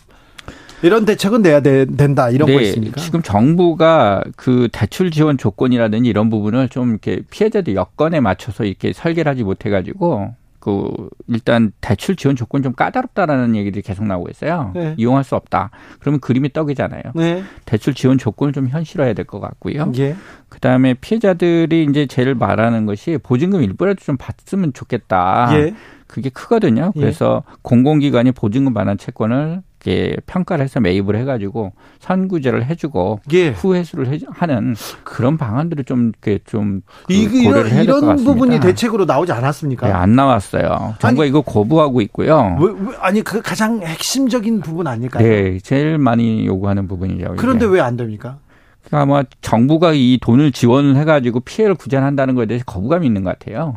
[0.81, 2.99] 이런 대책은 내야 되, 된다 이런 네, 거 있습니까?
[2.99, 9.29] 지금 정부가 그 대출 지원 조건이라든지 이런 부분을 좀 이렇게 피해자들 여건에 맞춰서 이렇게 설계를
[9.29, 14.71] 하지 못해 가지고 그 일단 대출 지원 조건 좀 까다롭다라는 얘기들이 계속 나오고 있어요.
[14.73, 14.93] 네.
[14.95, 15.71] 이용할 수 없다.
[15.99, 17.01] 그러면 그림이 떡이잖아요.
[17.15, 17.43] 네.
[17.65, 19.91] 대출 지원 조건을 좀 현실화해야 될 것 같고요.
[19.97, 20.15] 예.
[20.47, 25.49] 그다음에 피해자들이 이제 제일 말하는 것이 보증금 일부라도 좀 받으면 좋겠다.
[25.53, 25.75] 예.
[26.07, 26.93] 그게 크거든요.
[26.95, 26.99] 예.
[27.01, 27.55] 그래서 예.
[27.61, 33.49] 공공기관이 보증금 반환 채권을 이렇게 평가를 해서 매입을 해가지고 선구제를 해주고 예.
[33.49, 38.21] 후회수를 해, 하는 그런 방안들을 좀 이렇게 좀 이, 고려를 해야 될것 같습니다.
[38.23, 39.87] 이런 부분이 대책으로 나오지 않았습니까?
[39.87, 40.95] 네, 안 나왔어요.
[40.99, 42.57] 정부가 아니, 이거 거부하고 있고요.
[42.59, 45.27] 왜, 왜, 아니 그 가장 핵심적인 부분 아닐까요?
[45.27, 47.35] 네, 제일 많이 요구하는 부분이죠.
[47.37, 48.37] 그런데 왜 안 됩니까?
[48.85, 53.75] 그러니까 아마 정부가 이 돈을 지원을 해가지고 피해를 구제한다는 것에 대해서 거부감이 있는 것 같아요.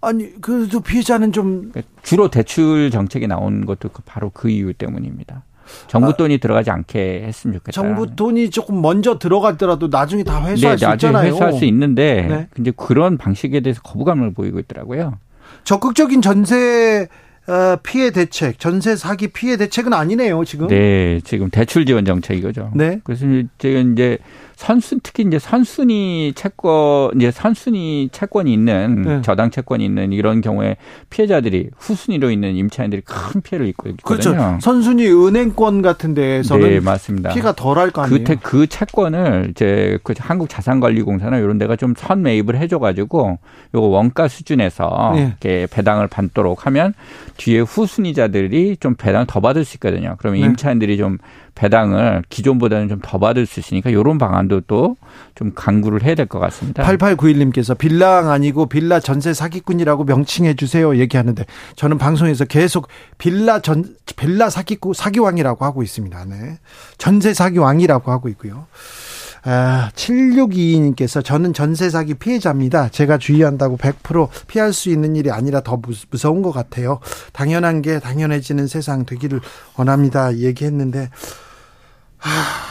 [0.00, 5.44] 아니 그래도 피해자는 좀 주로 대출 정책이 나온 것도 그 바로 그 이유 때문입니다.
[5.86, 7.72] 정부 아, 돈이 아, 들어가지 않게 했으면 좋겠다.
[7.72, 11.26] 정부 돈이 조금 먼저 들어갔더라도 나중에 다 회수할 네, 수 있잖아요.
[11.26, 12.48] 회수할 수 있는데 네.
[12.52, 15.18] 근데 그런 방식에 대해서 거부감을 보이고 있더라고요.
[15.64, 17.08] 적극적인 전세
[17.46, 20.68] 어, 피해 대책, 전세 사기 피해 대책은 아니네요, 지금.
[20.68, 22.70] 네, 지금 대출 지원 정책 이거죠.
[22.74, 23.00] 네.
[23.02, 23.26] 그래서
[23.58, 24.18] 지금 이제
[24.60, 29.22] 선순 특히 이제 선순위 채권 이제 선순위 채권이 있는 네.
[29.22, 30.76] 저당 채권이 있는 이런 경우에
[31.08, 34.36] 피해자들이 후순위로 있는 임차인들이 큰 피해를 입고 있거든요.
[34.36, 34.58] 그렇죠.
[34.60, 37.30] 선순위 은행권 같은 데에서는 네, 맞습니다.
[37.30, 38.22] 피해가 덜할 거 아니에요.
[38.22, 43.38] 그, 그 채권을 이제 그 한국 자산관리공사나 이런 데가 좀 선 매입을 해줘 가지고
[43.74, 45.22] 요거 원가 수준에서 네.
[45.22, 46.94] 이렇게 배당을 받도록 하면
[47.36, 50.16] 뒤에 후순위자들이 좀 배당을 더 받을 수 있거든요.
[50.18, 50.46] 그러면 네.
[50.46, 51.18] 임차인들이 좀
[51.60, 54.96] 배당을 기존보다는 좀 더 받을 수 있으니까 이런 방안도 또
[55.34, 56.82] 좀 강구를 해야 될 것 같습니다.
[56.84, 61.44] 8891님께서 빌랑 아니고 빌라 전세 사기꾼이라고 명칭해 주세요 얘기하는데
[61.76, 66.24] 저는 방송에서 계속 빌라 전 빌라 사기꾼 사기왕이라고 하고 있습니다.
[66.26, 66.58] 네.
[66.98, 68.66] 전세 사기왕이라고 하고 있고요.
[69.44, 72.90] 아, 7622님께서 저는 전세 사기 피해자입니다.
[72.90, 77.00] 제가 주의한다고 100% 피할 수 있는 일이 아니라 더 무서운 것 같아요.
[77.32, 79.40] 당연한 게 당연해지는 세상 되기를
[79.76, 80.36] 원합니다.
[80.36, 81.08] 얘기했는데,
[82.20, 82.70] 하,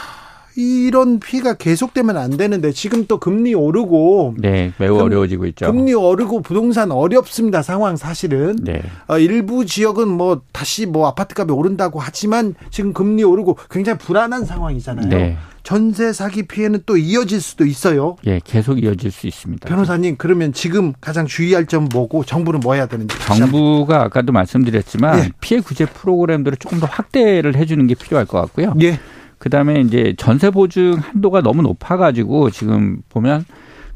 [0.56, 5.66] 이런 피해가 계속되면 안 되는데 지금 또 금리 오르고 네 매우 금, 어려워지고 있죠.
[5.66, 8.82] 금리 오르고 부동산 어렵습니다 상황 사실은 네.
[9.06, 15.08] 어, 일부 지역은 뭐 다시 뭐 아파트값이 오른다고 하지만 지금 금리 오르고 굉장히 불안한 상황이잖아요.
[15.08, 15.36] 네.
[15.62, 18.16] 전세 사기 피해는 또 이어질 수도 있어요.
[18.26, 19.68] 예, 계속 이어질 수 있습니다.
[19.68, 25.30] 변호사님, 그러면 지금 가장 주의할 점 뭐고 정부는 뭐 해야 되는지 정부가 아까도 말씀드렸지만 예.
[25.40, 28.74] 피해 구제 프로그램들을 조금 더 확대를 해주는 게 필요할 것 같고요.
[28.82, 28.98] 예.
[29.40, 33.46] 그다음에 이제 전세 보증 한도가 너무 높아 가지고 지금 보면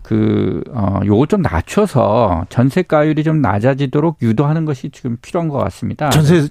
[0.04, 6.10] 그, 어, 요거 좀 낮춰서 전세가율이 좀 낮아지도록 유도하는 것이 지금 필요한 것 같습니다.
[6.10, 6.46] 전세,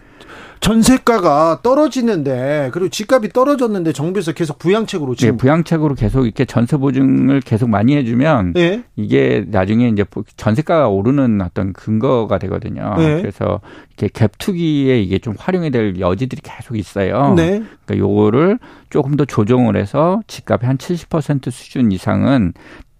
[0.60, 5.34] 전세가가 떨어지는데, 그리고 집값이 떨어졌는데 정부에서 계속 부양책으로 지금.
[5.34, 8.84] 네, 부양책으로 계속 이렇게 전세 보증을 계속 많이 해주면 네.
[8.96, 10.04] 이게 나중에 이제
[10.36, 12.96] 전세가가 오르는 어떤 근거가 되거든요.
[12.98, 13.22] 네.
[13.22, 13.62] 그래서
[13.98, 17.36] 이렇게 갭 투기에 이게 좀 활용이 될 여지들이 계속 있어요.
[17.36, 17.62] 네.
[17.86, 18.58] 그러니까 요거를
[18.90, 22.54] 조금 더 조정을 해서 집값의 한 70% 수준 이상은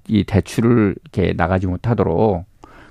[0.08, 2.46] 이 대출을 이렇게 나가지 못하도록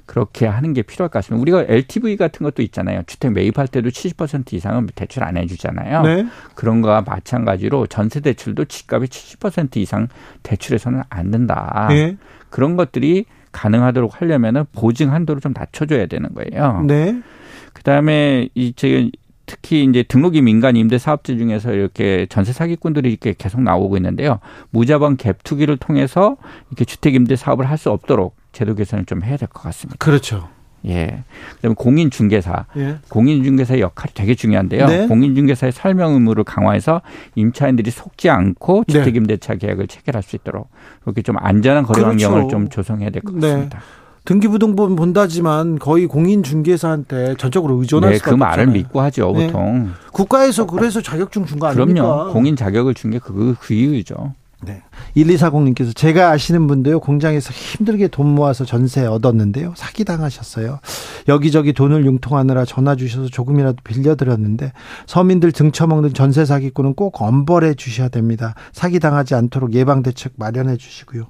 [0.07, 1.40] 그렇게 하는 게 필요할 것 같습니다.
[1.40, 3.03] 우리가 LTV 같은 것도 있잖아요.
[3.07, 6.03] 주택 매입할 때도 70% 이상은 대출 안 해주잖아요.
[6.03, 6.27] 네.
[6.55, 10.09] 그런 거와 마찬가지로 전세 대출도 집값의 70% 이상
[10.42, 11.87] 대출해서는 안 된다.
[11.88, 12.16] 네.
[12.51, 16.83] 그런 것들이 가능하도록 하려면은 보증 한도를 좀 낮춰줘야 되는 거예요.
[16.87, 17.20] 네.
[17.72, 19.11] 그다음에 이 제
[19.46, 24.38] 특히 이제 등록이 민간 임대 사업자 중에서 이렇게 전세 사기꾼들이 이렇게 계속 나오고 있는데요.
[24.70, 26.37] 무자본 갭 투기를 통해서
[26.70, 29.96] 이렇게 주택 임대 사업을 할 수 없도록 제도 개선을 좀 해야 될 것 같습니다.
[29.98, 30.48] 그렇죠.
[30.87, 31.22] 예.
[31.57, 32.66] 그다음에 공인중개사.
[32.76, 32.96] 예.
[33.09, 34.87] 공인중개사의 역할이 되게 중요한데요.
[34.87, 35.07] 네.
[35.07, 37.02] 공인중개사의 설명 의무를 강화해서
[37.37, 38.92] 임차인들이 속지 않고 네.
[38.94, 40.70] 주택임대차 계약을 체결할 수 있도록
[41.02, 42.09] 그렇게 좀 안전한 거래 그렇죠.
[42.26, 43.40] 환경을 좀 조성해야 될것 네.
[43.48, 43.78] 같습니다.
[43.78, 43.85] 네.
[44.25, 49.47] 등기부등본 본다지만 거의 공인중개사한테 전적으로 의존할 네, 수밖에 그 말을 믿고 하죠 네.
[49.47, 49.91] 보통.
[50.13, 52.03] 국가에서 그래서 자격증 준 거 아닙니까?
[52.03, 52.33] 그럼요.
[52.33, 54.35] 공인 자격을 준 게 그 그 이유죠.
[54.65, 54.81] 네.
[55.17, 60.79] 1240님께서 제가 아시는 분도요, 공장에서 힘들게 돈 모아서 전세 얻었는데요, 사기당하셨어요.
[61.27, 64.73] 여기저기 돈을 융통하느라 전화 주셔서 조금이라도 빌려드렸는데,
[65.07, 68.55] 서민들 등쳐먹는 전세 사기꾼은 꼭 엄벌해 주셔야 됩니다.
[68.73, 71.25] 사기당하지 않도록 예방대책 마련해 주시고요.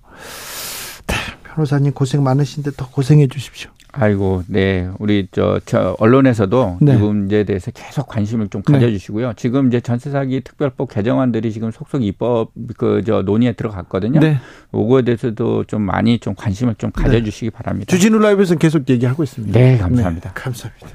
[1.53, 3.71] 네, 변호사님 고생 많으신데 더 고생해 주십시오.
[3.95, 4.89] 아이고, 네.
[4.99, 6.95] 우리 저, 저 언론에서도 네.
[6.95, 8.73] 이 문제에 대해서 계속 관심을 좀 네.
[8.73, 9.29] 가져주시고요.
[9.29, 9.35] 네.
[9.37, 14.21] 지금 이제 전세 사기 특별법 개정안들이 지금 속속 입법 그 저 논의에 들어갔거든요.
[14.21, 14.39] 네.
[14.73, 17.03] 요거에 대해서도 좀 많이 좀 관심을 좀 네.
[17.03, 17.91] 가져주시기 바랍니다.
[17.91, 19.59] 주진우 라이브에서는 계속 얘기하고 있습니다.
[19.59, 20.29] 네, 감사합니다.
[20.31, 20.89] 네, 감사합니다.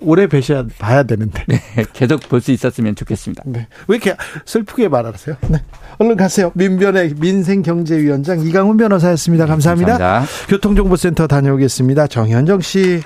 [0.00, 1.44] 오래 뵈셔야 봐야 되는데.
[1.48, 1.60] 네,
[1.92, 3.42] 계속 볼 수 있었으면 좋겠습니다.
[3.46, 3.66] 네.
[3.88, 5.36] 왜 이렇게 슬프게 말하세요?
[5.48, 5.62] 네.
[5.98, 6.52] 얼른 가세요.
[6.54, 9.46] 민변의 민생경제위원장 이강훈 변호사였습니다.
[9.46, 9.92] 감사합니다.
[9.98, 10.32] 감사합니다.
[10.48, 12.06] 교통정보센터 다녀오겠습니다.
[12.06, 13.02] 정현정 씨.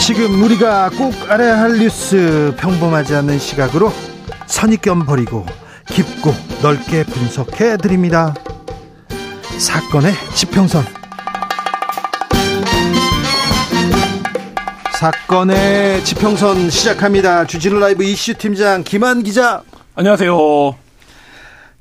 [0.00, 3.92] 지금 우리가 꼭 알아야 할 뉴스 평범하지 않은 시각으로
[4.46, 5.44] 선입견 버리고
[5.86, 8.34] 깊고 넓게 분석해 드립니다.
[9.58, 10.84] 사건의 지평선.
[15.00, 17.46] 사건의 지평선 시작합니다.
[17.46, 19.62] 주진우 라이브 이슈 팀장 김한 기자.
[19.94, 20.76] 안녕하세요.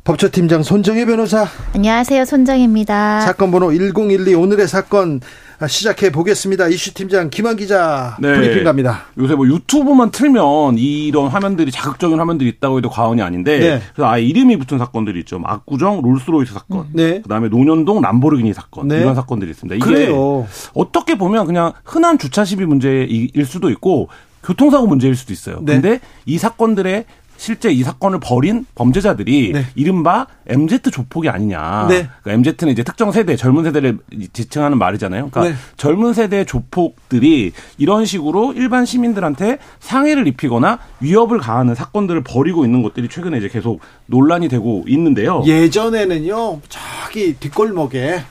[0.03, 1.47] 법조팀장 손정혜 변호사.
[1.73, 2.25] 안녕하세요.
[2.25, 3.21] 손정혜입니다.
[3.21, 5.27] 사건 번호 1012 오늘의 사건 아,
[5.67, 6.67] 시작해 보겠습니다.
[6.67, 8.35] 이슈 팀장 김완 기자 네.
[8.35, 9.05] 브리핑 갑니다.
[9.17, 13.81] 요새 뭐 유튜브만 틀면 이런 화면들이 자극적인 화면들이 있다고 해도 과언이 아닌데 네.
[13.93, 15.39] 그래서 아예 이름이 붙은 사건들이 있죠.
[15.39, 17.21] 뭐 압구정 롤스로이스 사건, 네.
[17.21, 18.99] 그다음에 논현동 람보르기니 사건 네.
[18.99, 19.75] 이런 사건들이 있습니다.
[19.75, 20.47] 이게 그래요.
[20.73, 24.09] 어떻게 보면 그냥 흔한 주차 시비 문제일 수도 있고
[24.43, 25.57] 교통사고 문제일 수도 있어요.
[25.61, 25.73] 네.
[25.73, 27.05] 근데 이 사건들의
[27.37, 29.65] 실제 이 사건을 벌인 범죄자들이 네.
[29.75, 31.87] 이른바 MZ 조폭이 아니냐.
[31.89, 32.07] 네.
[32.23, 33.99] 그러니까 MZ는 이제 특정 세대, 젊은 세대를
[34.33, 35.29] 지칭하는 말이잖아요.
[35.29, 35.61] 그러니까 네.
[35.77, 43.09] 젊은 세대 조폭들이 이런 식으로 일반 시민들한테 상해를 입히거나 위협을 가하는 사건들을 벌이고 있는 것들이
[43.09, 45.43] 최근에 이제 계속 논란이 되고 있는데요.
[45.45, 48.23] 예전에는요, 저기 뒷골목에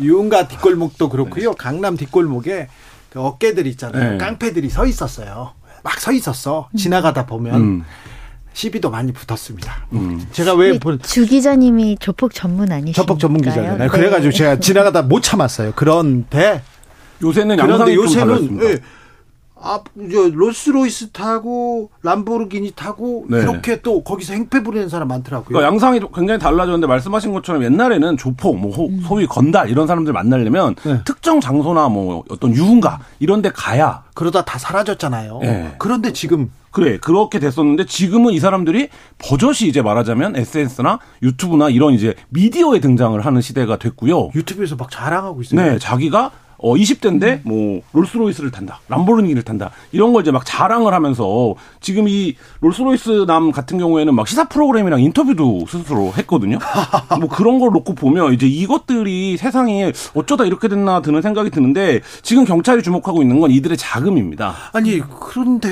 [0.00, 1.50] 유흥가 뒷골목도 그렇고요.
[1.50, 1.56] 네.
[1.58, 2.68] 강남 뒷골목에
[3.10, 4.12] 그 어깨들 있잖아요.
[4.12, 4.18] 네.
[4.18, 5.52] 깡패들이 서 있었어요.
[5.82, 6.68] 막 서 있었어.
[6.76, 7.54] 지나가다 보면.
[7.60, 7.84] 음.
[8.56, 9.86] 시비도 많이 붙었습니다.
[9.92, 10.26] 음.
[10.32, 12.94] 제가 왜 주 기자님이 조폭 전문 아니신가요?
[12.94, 13.76] 조폭 전문 기자잖아요.
[13.76, 13.86] 네.
[13.88, 15.74] 그래가지고 제가 지나가다 못 참았어요.
[15.76, 16.62] 그런데
[17.22, 18.78] 요새는 양상이 요새는 예,
[19.60, 23.40] 아, 저 롤스로이스 타고 람보르기니 타고 네.
[23.40, 25.48] 이렇게 또 거기서 행패 부리는 사람 많더라고요.
[25.48, 29.02] 그러니까 양상이 굉장히 달라졌는데 말씀하신 것처럼 옛날에는 조폭, 뭐 호, 음.
[29.06, 31.00] 소위 건달 이런 사람들 만나려면 네.
[31.04, 35.40] 특정 장소나 뭐 어떤 유흥가 이런 데 가야 그러다 다 사라졌잖아요.
[35.42, 35.74] 네.
[35.78, 42.14] 그런데 지금 그래 그렇게 됐었는데 지금은 이 사람들이 버젓이 이제 말하자면 SNS나 유튜브나 이런 이제
[42.28, 44.28] 미디어에 등장을 하는 시대가 됐고요.
[44.34, 45.58] 유튜브에서 막 자랑하고 있어요.
[45.58, 51.54] 네, 자기가 어 20대인데 뭐 롤스로이스를 탄다, 람보르니를 탄다 이런 걸 이제 막 자랑을 하면서
[51.80, 56.58] 지금 이 롤스로이스 남 같은 경우에는 막 시사 프로그램이랑 인터뷰도 스스로 했거든요.
[57.20, 62.44] 뭐 그런 걸 놓고 보면 이제 이것들이 세상에 어쩌다 이렇게 됐나 드는 생각이 드는데 지금
[62.44, 64.54] 경찰이 주목하고 있는 건 이들의 자금입니다.
[64.74, 65.70] 아니 그런데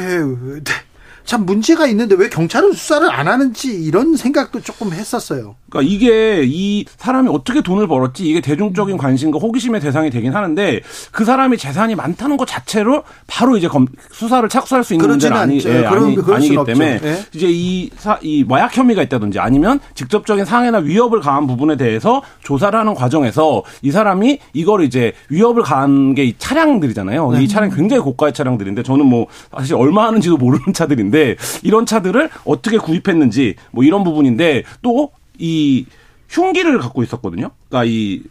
[1.24, 5.54] 참 문제가 있는데 왜 경찰은 수사를 안 하는지 이런 생각도 조금 했었어요.
[5.70, 10.80] 그러니까 이게 이 사람이 어떻게 돈을 벌었지 이게 대중적인 관심과 호기심의 대상이 되긴 하는데
[11.12, 15.60] 그 사람이 재산이 많다는 것 자체로 바로 이제 검, 수사를 착수할 수 있는 문제는 아니,
[15.64, 17.24] 예, 아니, 아니기 때문에 예?
[17.32, 22.78] 이제 이, 사, 이 마약 혐의가 있다든지 아니면 직접적인 상해나 위협을 가한 부분에 대해서 조사를
[22.78, 27.32] 하는 과정에서 이 사람이 이걸 이제 위협을 가한 게 이 차량들이잖아요.
[27.32, 27.42] 네.
[27.42, 32.28] 이 차량 굉장히 고가의 차량들인데 저는 뭐 사실 얼마 하는지도 모르는 차들인데 있는데 이런 차들을
[32.44, 35.86] 어떻게 구입했는지 뭐 이런 부분인데 또 이
[36.28, 37.50] 흉기를 갖고 있었거든요.
[37.68, 38.22] 그러니까 이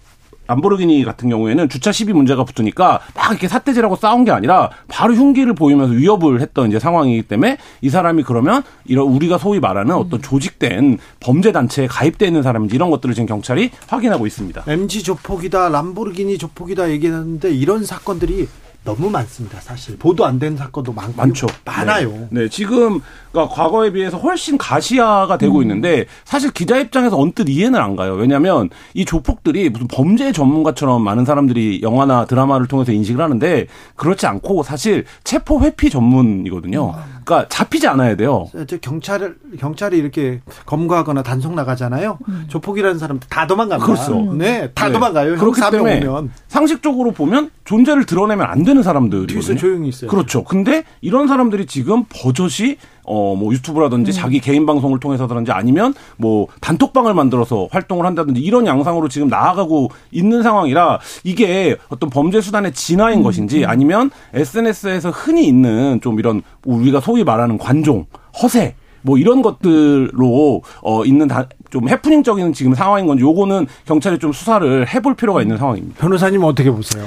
[0.45, 5.53] 람보르기니 같은 경우에는 주차 시비 문제가 붙으니까 막 이렇게 사태질하고 싸운 게 아니라 바로 흉기를
[5.53, 10.99] 보이면서 위협을 했던 이제 상황이기 때문에 이 사람이 그러면 이런 우리가 소위 말하는 어떤 조직된
[11.21, 14.65] 범죄 단체에 가입돼 있는 사람인지 이런 것들을 지금 경찰이 확인하고 있습니다.
[14.67, 18.49] MG 조폭이다, 람보르기니 조폭이다 얘기하는데 이런 사건들이
[18.83, 19.59] 너무 많습니다.
[19.61, 21.47] 사실 보도 안 된 사건도 많고 많죠.
[21.63, 22.09] 많아요.
[22.09, 22.27] 네.
[22.31, 22.49] 네.
[22.49, 22.99] 지금
[23.31, 25.61] 그러니까 과거에 비해서 훨씬 가시화가 되고 음.
[25.61, 28.13] 있는데 사실 기자 입장에서 언뜻 이해는 안 가요.
[28.15, 34.63] 왜냐하면 이 조폭들이 무슨 범죄 전문가처럼 많은 사람들이 영화나 드라마를 통해서 인식을 하는데 그렇지 않고
[34.63, 36.93] 사실 체포 회피 전문이거든요.
[37.25, 38.47] 그러니까 잡히지 않아야 돼요.
[38.81, 42.19] 경찰을 경찰이 이렇게 검거하거나 단속 나가잖아요.
[42.27, 42.45] 음.
[42.47, 43.85] 조폭이라는 사람 다 도망갑니다.
[43.85, 44.33] 그렇죠.
[44.33, 44.93] 네, 다 네.
[44.93, 45.35] 도망가요.
[45.37, 46.31] 그렇기 때문에 오면.
[46.47, 50.09] 상식적으로 보면 존재를 드러내면 안 되는 사람들이 뒤에서 조용히 있어요.
[50.09, 50.43] 그렇죠.
[50.43, 54.13] 근데 이런 사람들이 지금 버젓이 어, 뭐 유튜브라든지 음.
[54.13, 60.43] 자기 개인 방송을 통해서든지 아니면 뭐 단톡방을 만들어서 활동을 한다든지 이런 양상으로 지금 나아가고 있는
[60.43, 63.23] 상황이라 이게 어떤 범죄 수단의 진화인 음.
[63.23, 68.05] 것인지 아니면 SNS에서 흔히 있는 좀 이런 우리가 소위 말하는 관종,
[68.41, 74.31] 허세 뭐 이런 것들로 어 있는 다, 좀 해프닝적인 지금 상황인 건지 요거는 경찰이 좀
[74.31, 75.99] 수사를 해볼 필요가 있는 상황입니다.
[75.99, 77.03] 변호사님 어떻게 보세요?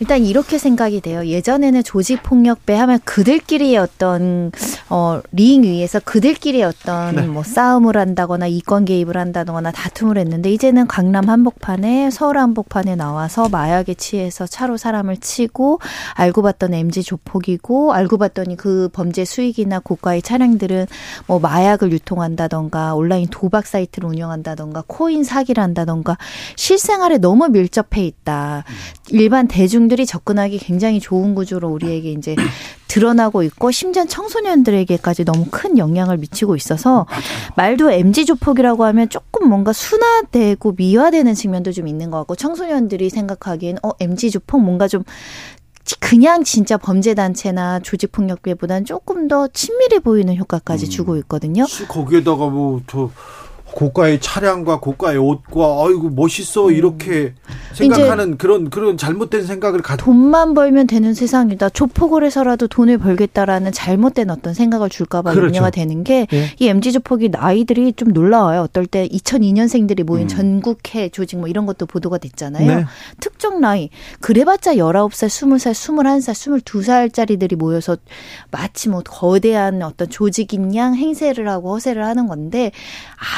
[0.00, 1.24] 일단 이렇게 생각이 돼요.
[1.24, 4.50] 예전에는 조직 폭력배 하면 그들끼리의 어떤
[4.90, 7.22] 어 링 위에서 그들끼리 어떤 네.
[7.22, 13.94] 뭐 싸움을 한다거나 이권 개입을 한다거나 다툼을 했는데 이제는 강남 한복판에 서울 한복판에 나와서 마약에
[13.94, 15.78] 취해서 차로 사람을 치고
[16.14, 20.86] 알고 봤던 MG 조폭이고 알고 봤더니 그 범죄 수익이나 고가의 차량들은
[21.28, 26.18] 뭐 마약을 유통한다던가 온라인 도박 사이트를 운영한다던가 코인 사기를 한다던가
[26.56, 28.64] 실생활에 너무 밀접해 있다.
[29.10, 32.34] 일반 대중들이 접근하기 굉장히 좋은 구조로 우리에게 이제
[32.88, 37.06] 드러나고 있고 심지어 청소년들에게까지 너무 큰 영향을 미치고 있어서
[37.56, 43.78] 말도 MG 조폭이라고 하면 조금 뭔가 순화되고 미화되는 측면도 좀 있는 것 같고 청소년들이 생각하기엔
[43.82, 45.04] 어 MG 조폭 뭔가 좀
[46.00, 50.90] 그냥 진짜 범죄 단체나 조직 폭력배보다는 조금 더 친밀해 보이는 효과까지 음.
[50.90, 51.64] 주고 있거든요.
[51.88, 53.10] 거기에다가 뭐 저
[53.78, 56.74] 고가의 차량과 고가의 옷과 아이고 멋있어 음.
[56.74, 57.34] 이렇게
[57.74, 61.68] 생각하는 그런 그런 잘못된 생각을 가 돈만 벌면 되는 세상이다.
[61.68, 65.46] 조폭을 해서라도 돈을 벌겠다라는 잘못된 어떤 생각을 줄까봐 그렇죠.
[65.46, 66.56] 염려가 되는 게이 네.
[66.58, 68.62] MZ 조폭이 나이들이 좀 놀라워요.
[68.62, 70.28] 어떨 때 2002년생들이 모인 음.
[70.28, 72.66] 전국회 조직 뭐 이런 것도 보도가 됐잖아요.
[72.66, 72.84] 네.
[73.20, 77.96] 특정 나이 그래봤자 19살, 20살, 21살, 22살짜리들이 모여서
[78.50, 82.72] 마치 뭐 거대한 어떤 조직인 양 행세를 하고 허세를 하는 건데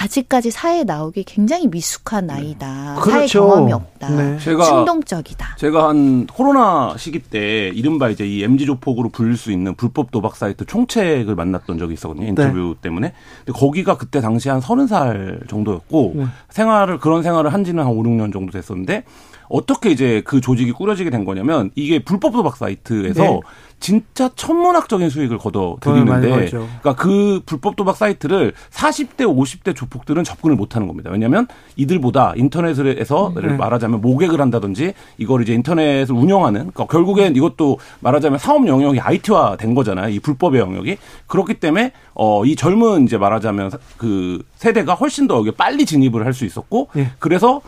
[0.03, 2.95] 아직 아직까지 사회에 나오기 굉장히 미숙한 나이다.
[2.95, 3.01] 네.
[3.01, 3.11] 그렇죠.
[3.11, 4.11] 사회 경험이 없다.
[4.11, 4.38] 네.
[4.38, 5.57] 제가 충동적이다.
[5.59, 10.37] 제가 한 코로나 시기 때 이른바 이제 이 MZ 조폭으로 불릴 수 있는 불법 도박
[10.37, 12.29] 사이트 총책을 만났던 적이 있었거든요.
[12.29, 12.81] 인터뷰 네.
[12.81, 13.12] 때문에.
[13.45, 16.25] 근데 거기가 그때 당시 한 서른 살 정도였고 네.
[16.49, 19.05] 생활을 그런 생활을 한지는 한 5, 6년 정도 됐었는데
[19.49, 23.40] 어떻게 이제 그 조직이 꾸려지게 된 거냐면 이게 불법 도박 사이트에서 네.
[23.81, 30.77] 진짜 천문학적인 수익을 거둬 들이는데 그러니까 그 불법 도박 사이트를 40대 50대 조폭들은 접근을 못
[30.77, 31.11] 하는 겁니다.
[31.11, 33.49] 왜냐하면 이들보다 인터넷에서 네.
[33.57, 39.75] 말하자면 모객을 한다든지 이걸 이제 인터넷을 운영하는 그러니까 결국엔 이것도 말하자면 사업 영역이 IT화 된
[39.75, 40.11] 거잖아요.
[40.11, 45.51] 이 불법의 영역이 그렇기 때문에 어 이 젊은 이제 말하자면 그 세대가 훨씬 더 여기
[45.53, 47.11] 빨리 진입을 할 수 있었고 네.
[47.19, 47.61] 그래서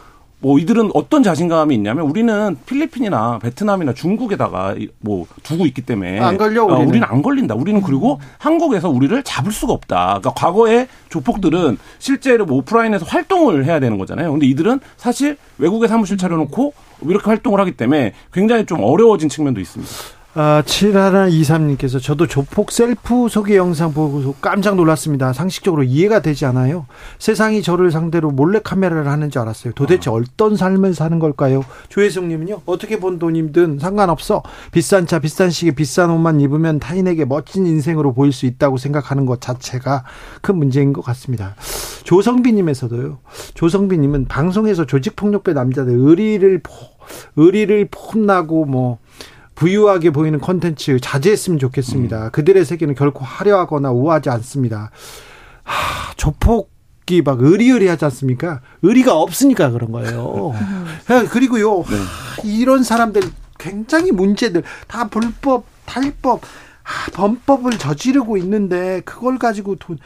[0.43, 6.65] 뭐 이들은 어떤 자신감이 있냐면 우리는 필리핀이나 베트남이나 중국에다가 뭐 두고 있기 때문에 안 걸려
[6.65, 7.55] 우리는, 어, 우리는 안 걸린다.
[7.55, 8.27] 우리는 그리고 음.
[8.39, 10.19] 한국에서 우리를 잡을 수가 없다.
[10.21, 14.33] 그러니까 과거에 조폭들은 실제로 뭐 오프라인에서 활동을 해야 되는 거잖아요.
[14.33, 19.93] 근데 이들은 사실 외국에 사무실 차려놓고 이렇게 활동을 하기 때문에 굉장히 좀 어려워진 측면도 있습니다.
[20.35, 25.35] 아, 7123님께서 저도 조폭 셀프 소개 영상 보고 깜짝 놀랐습니다.
[25.35, 26.87] 상식적으로 이해가 되지 않아요.
[27.19, 29.75] 세상이 저를 상대로 몰래 카메라를 하는 줄 알았어요.
[29.75, 30.23] 도대체 어.
[30.39, 31.63] 떤 삶을 사는 걸까요?
[31.91, 34.43] 조혜숙님은요, 어떻게 번 돈이든 상관없어.
[34.71, 39.43] 비싼 차, 비싼 시계, 비싼 옷만 입으면 타인에게 멋진 인생으로 보일 수 있다고 생각하는 것
[39.43, 40.05] 자체가
[40.41, 41.57] 큰 문제인 것 같습니다.
[42.05, 43.19] 조성비님에서도요,
[43.53, 46.63] 조성비님은 방송에서 조직폭력배 남자들 의리를,
[47.37, 48.99] 의리를 폼나고 뭐,
[49.55, 52.27] 부유하게 보이는 컨텐츠 자제했으면 좋겠습니다.
[52.27, 52.31] 음.
[52.31, 54.91] 그들의 세계는 결코 화려하거나 우아하지 않습니다.
[55.63, 58.61] 하, 조폭이 막 의리의리하지 않습니까?
[58.83, 60.55] 의리가 없으니까 그런 거예요.
[61.31, 61.97] 그리고요, 네.
[61.97, 63.23] 하, 이런 사람들
[63.59, 66.41] 굉장히 문제들 다 불법, 탈법,
[66.83, 69.99] 하, 범법을 저지르고 있는데 그걸 가지고 돈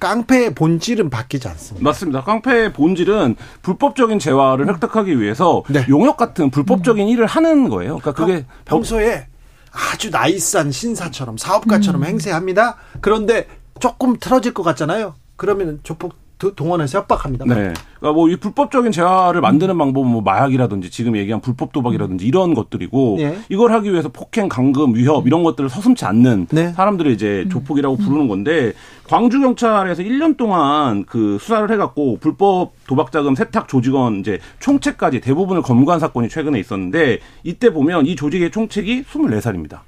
[0.00, 1.84] 깡패의 본질은 바뀌지 않습니다.
[1.84, 2.22] 맞습니다.
[2.22, 5.84] 깡패의 본질은 불법적인 재화를 획득하기 위해서 네.
[5.88, 7.08] 용역 같은 불법적인 음.
[7.08, 7.98] 일을 하는 거예요.
[7.98, 9.26] 그러니까 그게 평소에
[9.72, 12.06] 아주 나이스한 신사처럼 사업가처럼 음.
[12.06, 12.76] 행세합니다.
[13.00, 13.48] 그런데
[13.80, 15.14] 조금 틀어질 것 같잖아요.
[15.36, 17.44] 그러면 조폭 동원해서 협박합니다.
[17.46, 17.54] 네.
[17.54, 23.16] 그러니까 뭐 이 불법적인 재화를 만드는 방법은 뭐 마약이라든지 지금 얘기한 불법 도박이라든지 이런 것들이고
[23.18, 23.38] 네.
[23.48, 26.72] 이걸 하기 위해서 폭행, 강금, 위협 이런 것들을 서슴지 않는 네.
[26.72, 28.72] 사람들을 이제 조폭이라고 부르는 건데
[29.06, 35.62] 광주 경찰에서 1년 동안 그 수사를 해갖고 불법 도박 자금 세탁 조직원 이제 총책까지 대부분을
[35.62, 39.80] 검거한 사건이 최근에 있었는데 이때 보면 이 조직의 총책이 24살입니다.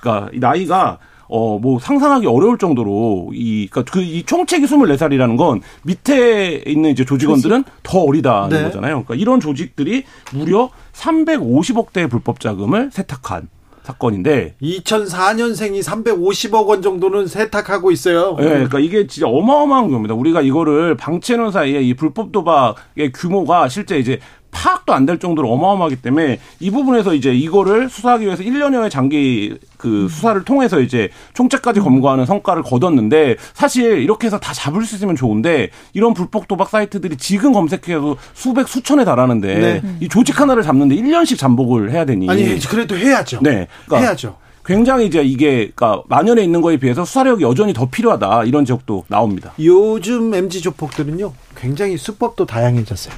[0.00, 0.98] 그러니까 이 나이가
[1.28, 7.04] 어, 뭐 상상하기 어려울 정도로 이, 그니까 그, 이 총책이 24살이라는 건 밑에 있는 이제
[7.04, 7.82] 조직원들은 조직?
[7.82, 8.62] 더 어리다는 네.
[8.64, 9.04] 거잖아요.
[9.04, 13.48] 그러니까 이런 조직들이 무려 350억 대의 불법 자금을 세탁한
[13.84, 18.34] 사건인데 2004년생이 350억 원 정도는 세탁하고 있어요.
[18.38, 20.14] 네, 그러니까 이게 진짜 어마어마한 겁니다.
[20.14, 24.20] 우리가 이거를 방치해놓은 사이에 이 불법 도박의 규모가 실제 이제
[24.54, 30.08] 파악도 안 될 정도로 어마어마하기 때문에 이 부분에서 이제 이거를 수사하기 위해서 1년여의 장기 그
[30.08, 35.68] 수사를 통해서 이제 총책까지 검거하는 성과를 거뒀는데 사실 이렇게 해서 다 잡을 수 있으면 좋은데
[35.92, 39.82] 이런 불법 도박 사이트들이 지금 검색해도 수백 수천에 달하는데 네.
[40.00, 43.40] 이 조직 하나를 잡는데 1년씩 잠복을 해야 되니 아니 그래도 해야죠.
[43.42, 43.66] 네.
[43.84, 44.36] 그러니까 해야죠.
[44.64, 49.52] 굉장히 이제 이게 그러니까 만연에 있는 거에 비해서 수사력이 여전히 더 필요하다 이런 지적도 나옵니다.
[49.60, 53.14] 요즘 MZ 조폭들은요 굉장히 수법도 다양해졌어요.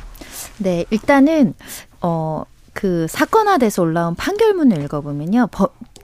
[0.58, 1.54] 네, 일단은
[2.00, 2.44] 어.
[2.76, 5.48] 그 사건화돼서 올라온 판결문을 읽어보면요.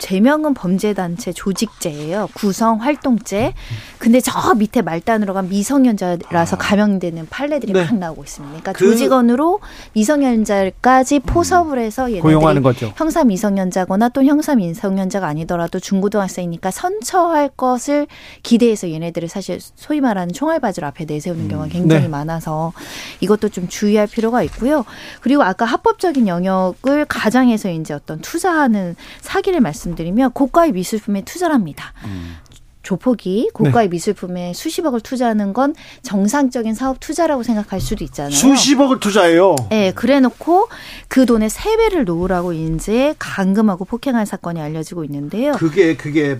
[0.03, 2.29] 제명은 범죄단체 조직죄예요.
[2.35, 3.55] 구성 활동죄.
[3.99, 6.59] 근데 저 밑에 말단으로 간 미성년자라서 아.
[6.59, 7.85] 감형되는 판례들이 네.
[7.85, 8.51] 막 나오고 있습니다.
[8.51, 9.61] 그러니까 그 조직원으로
[9.93, 11.21] 미성년자까지 음.
[11.21, 12.93] 포섭을 해서 고용하는 거죠.
[12.97, 18.09] 형사 미성년자거나 또 형사 미성년자가 아니더라도 중고등학생이니까 선처할 것을
[18.43, 21.71] 기대해서 얘네들을 사실 소위 말하는 총알바지로 앞에 내세우는 경우가 음.
[21.71, 22.09] 굉장히 네.
[22.09, 22.73] 많아서
[23.21, 24.85] 이것도 좀 주의할 필요가 있고요.
[25.21, 31.93] 그리고 아까 합법적인 영역을 가장해서 이제 어떤 투자하는 사기를 말씀 말씀드리면 고가의 미술품에 투자를 합니다.
[32.05, 32.37] 음.
[32.83, 33.93] 조폭이 고가의 네.
[33.93, 35.73] 미술품에 수십억을 투자하는 건
[36.03, 38.33] 정상적인 사업 투자라고 생각할 수도 있잖아요.
[38.33, 39.55] 수십억을 투자해요.
[39.71, 40.69] 네, 그래놓고
[41.07, 45.53] 그 돈의 세 배를 놓으라고 이제 감금하고 폭행한 사건이 알려지고 있는데요.
[45.53, 46.39] 그게 그게 어,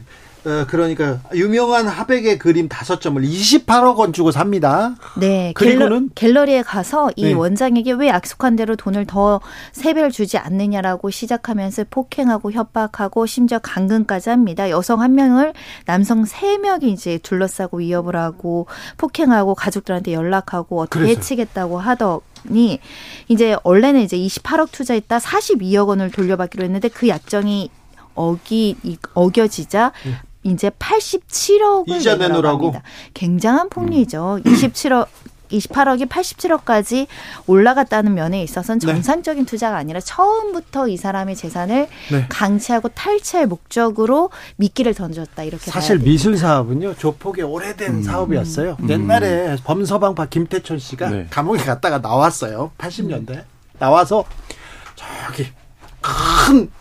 [0.69, 4.95] 그러니까 유명한 하백의 그림 다섯 점을 28억 원 주고 삽니다.
[5.19, 5.53] 네.
[5.55, 7.33] 그리고는 갤러, 리에 가서 이 네.
[7.33, 9.41] 원장에게 왜 약속한 대로 돈을 더
[9.73, 14.71] 세 배를 주지 않느냐라고 시작하면서 폭행하고 협박하고 심지어 감금까지 합니다.
[14.71, 15.53] 여성 한 명을
[15.87, 18.67] 남성 세 명이 이제 둘러싸고 위협을 하고
[18.99, 21.19] 폭행하고 가족들한테 연락하고 어떻게 그래서.
[21.19, 22.81] 해치겠다고 하더 니
[23.29, 27.71] 이제 원래는 이제 28억 투자했다 42억 원을 돌려받기로 했는데 그 약정이
[28.15, 28.77] 어기
[29.15, 30.17] 어겨지자 음.
[30.45, 32.75] 이제 87억을 이자 내놓으라고
[33.15, 34.41] 굉장한 폭리죠.
[34.45, 34.53] 음.
[34.53, 35.07] 27억
[35.53, 37.07] 28억이 87억까지
[37.47, 38.87] 올라갔다는 면에 있어서는 네.
[38.87, 39.51] 정상적인 네.
[39.51, 42.27] 투자가 아니라 처음부터 이 사람의 재산을 네.
[42.29, 48.03] 강취하고 탈취할 목적으로 미끼를 던졌다 이렇게 사실 미술 사업은요 조폭의 오래된 음.
[48.03, 48.79] 사업이었어요.
[48.81, 48.91] 음.
[48.91, 51.27] 옛날에 범서방파 김태천 씨가 네.
[51.31, 52.73] 감옥에 갔다가 나왔어요.
[52.79, 53.45] 80년대
[53.79, 54.25] 나와서
[54.95, 55.49] 저기
[56.01, 56.73] 큰뭐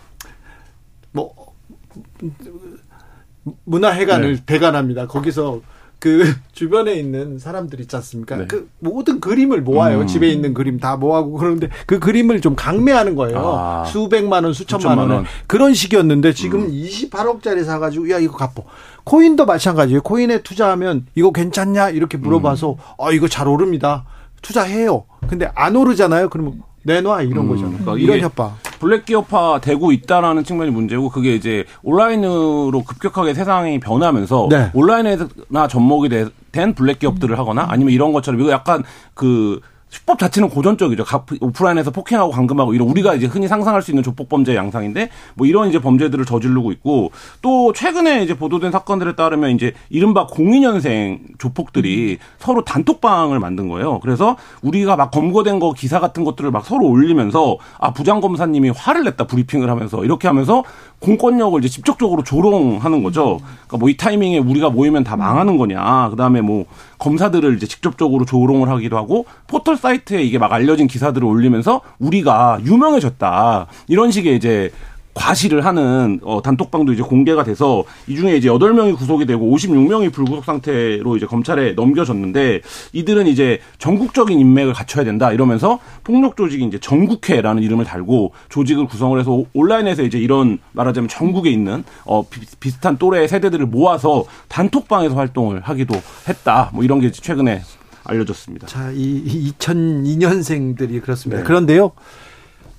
[3.65, 4.43] 문화회관을 네.
[4.45, 5.07] 대관합니다.
[5.07, 5.61] 거기서
[5.99, 8.35] 그 주변에 있는 사람들 있지 않습니까?
[8.35, 8.45] 네.
[8.47, 10.01] 그 모든 그림을 모아요.
[10.01, 10.07] 음.
[10.07, 13.37] 집에 있는 그림 다 모아고 그러는데 그 그림을 좀 강매하는 거예요.
[13.39, 13.85] 아.
[13.85, 15.25] 수백만 원, 수천만, 수천만 원.
[15.47, 16.71] 그런 식이었는데 지금 음.
[16.71, 18.65] 28억짜리 사가지고 야 이거 갚어.
[19.03, 20.01] 코인도 마찬가지예요.
[20.01, 22.77] 코인에 투자하면 이거 괜찮냐 이렇게 물어봐서 음.
[22.99, 24.05] 아 이거 잘 오릅니다.
[24.41, 25.05] 투자해요.
[25.27, 26.29] 근데 안 오르잖아요.
[26.29, 27.49] 그러면 내놔 이런 음.
[27.49, 27.77] 거잖아요.
[27.79, 28.57] 그러니까 이런 협박.
[28.79, 34.71] 블랙 기업화 되고 있다라는 측면이 문제고 그게 이제 온라인으로 급격하게 세상이 변하면서 네.
[34.73, 36.09] 온라인에나 접목이
[36.51, 39.61] 된 블랙 기업들을 하거나 아니면 이런 것처럼 이거 약간 그
[39.91, 41.05] 수법 자체는 고전적이죠.
[41.41, 45.69] 오프라인에서 폭행하고 감금하고 이런 우리가 이제 흔히 상상할 수 있는 조폭 범죄 양상인데 뭐 이런
[45.69, 47.11] 이제 범죄들을 저지르고 있고
[47.43, 53.99] 또 최근에 이제 보도된 사건들에 따르면 이제 이른바 02년생 조폭들이 서로 단톡방을 만든 거예요.
[53.99, 59.03] 그래서 우리가 막 검거된 거 기사 같은 것들을 막 서로 올리면서 아 부장 검사님이 화를
[59.03, 60.63] 냈다 브리핑을 하면서 이렇게 하면서
[60.99, 63.39] 공권력을 이제 직접적으로 조롱하는 거죠.
[63.67, 66.07] 그러니까 뭐 이 타이밍에 우리가 모이면 다 망하는 거냐.
[66.11, 66.65] 그다음에 뭐
[66.97, 73.67] 검사들을 이제 직접적으로 조롱을 하기도 하고 포털 사이트에 이게 막 알려진 기사들을 올리면서 우리가 유명해졌다.
[73.87, 74.71] 이런 식의 이제
[75.13, 80.45] 과시를 하는 어, 단톡방도 이제 공개가 돼서 이 중에 이제 8명이 구속이 되고 56명이 불구속
[80.45, 82.61] 상태로 이제 검찰에 넘겨졌는데
[82.93, 89.19] 이들은 이제 전국적인 인맥을 갖춰야 된다 이러면서 폭력 조직이 이제 전국회라는 이름을 달고 조직을 구성을
[89.19, 95.61] 해서 온라인에서 이제 이런 말하자면 전국에 있는 어 비, 슷한 또래 세대들을 모아서 단톡방에서 활동을
[95.61, 95.95] 하기도
[96.27, 96.69] 했다.
[96.73, 97.61] 뭐 이런 게 최근에
[98.03, 98.67] 알려졌습니다.
[98.67, 101.41] 자, 이 2002년생들이 그렇습니다.
[101.41, 101.47] 네.
[101.47, 101.91] 그런데요.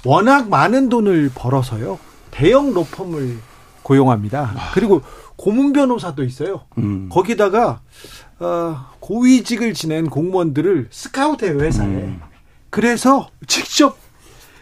[0.04, 1.98] 워낙 많은 돈을 벌어서요.
[2.30, 3.38] 대형 로펌을
[3.82, 4.54] 고용합니다.
[4.74, 5.02] 그리고
[5.36, 6.62] 고문 변호사도 있어요.
[6.78, 7.08] 음.
[7.10, 7.80] 거기다가
[8.38, 11.86] 어, 고위직을 지낸 공무원들을 스카우트해요 회사에.
[11.86, 12.20] 음.
[12.70, 13.98] 그래서 직접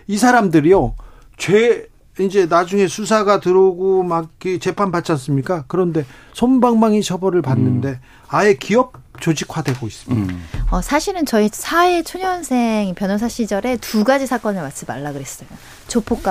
[0.06, 0.94] 이 사람들이요
[1.36, 1.88] 죄
[2.18, 4.30] 이제 나중에 수사가 들어오고 막
[4.60, 5.64] 재판 받지 않습니까?
[5.68, 6.04] 그런데
[6.34, 7.98] 손방망이 처벌을 받는데 음.
[8.28, 10.32] 아예 기업 조직화되고 있습니다.
[10.32, 10.48] 음.
[10.70, 15.48] 어, 사실은 저희 사회 초년생 변호사 시절에 두 가지 사건을 맞지 말라 그랬어요.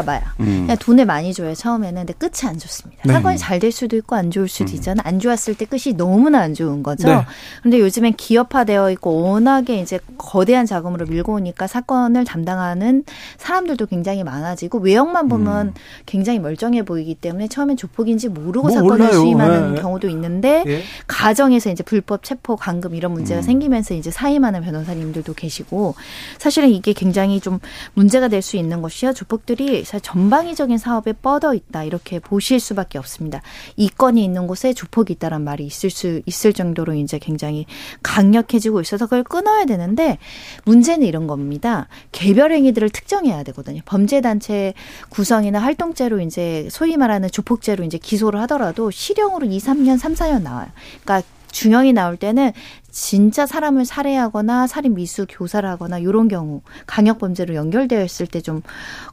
[0.06, 0.24] 마약.
[0.40, 0.62] 음.
[0.64, 2.06] 그냥 돈을 많이 줘요 처음에는.
[2.06, 3.04] 근데 끝이 안 좋습니다.
[3.06, 3.14] 네.
[3.14, 4.76] 사건이 잘 될 수도 있고 안 좋을 수도 음.
[4.76, 5.02] 있잖아.
[5.06, 7.10] 안 좋았을 때 끝이 너무나 안 좋은 거죠.
[7.10, 7.26] 네.
[7.62, 13.04] 근데 요즘엔 기업화되어 있고 워낙에 이제 거대한 자금으로 밀고 오니까 사건을 담당하는
[13.38, 15.74] 사람들도 굉장히 많아지고 외형만 보면 음.
[16.06, 19.12] 굉장히 멀쩡해 보이기 때문에 처음엔 조폭인지 모르고 뭐 사건을 몰라요.
[19.20, 19.82] 수임하는 네.
[19.82, 20.84] 경우도 있는데 예.
[21.08, 23.44] 가정에서 이제 불법 체포 강금 이런 문제가 음.
[23.44, 25.96] 생기면서 이제 사임하는 변호사님들도 계시고
[26.38, 27.60] 사실은 이게 굉장히 좀
[27.94, 29.12] 문제가 될 수 있는 것이요.
[29.12, 33.42] 조폭 것들이 전방위적인 사업에 뻗어 있다 이렇게 보실 수밖에 없습니다.
[33.78, 37.66] 이건이 있는 곳에 조폭이 있다란 말이 있을 수 있을 정도로 이제 굉장히
[38.04, 40.20] 강력해지고 있어서 그걸 끊어야 되는데
[40.66, 41.88] 문제는 이런 겁니다.
[42.12, 43.82] 개별 행위들을 특정해야 되거든요.
[43.86, 44.74] 범죄 단체
[45.10, 50.68] 구성이나 활동죄로 이제 소위 말하는 조폭죄로 이제 기소를 하더라도 실형으로 2, 3년, 3, 4년 나와요.
[51.04, 52.52] 그러니까 중형이 나올 때는
[52.92, 58.62] 진짜 사람을 살해하거나 살인 미수 교사를 하거나 요런 경우 강력 범죄로 연결되어 있을 때 좀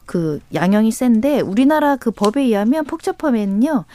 [0.05, 3.85] 그 양형이 센데 우리나라 그 법에 의하면 폭처범에는요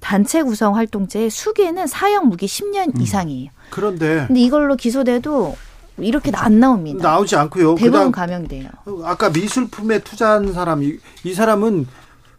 [0.00, 3.00] 단체 구성 활동죄의 수계는 사형 무기 10년 음.
[3.00, 3.50] 이상이에요.
[3.70, 5.56] 그런데 근데 이걸로 기소돼도
[5.98, 7.02] 이렇게 안 나옵니다.
[7.02, 7.74] 나오지 않고요.
[7.76, 8.68] 대부분 감형돼요.
[9.04, 11.86] 아까 미술품에 투자한 사람 이, 이 사람은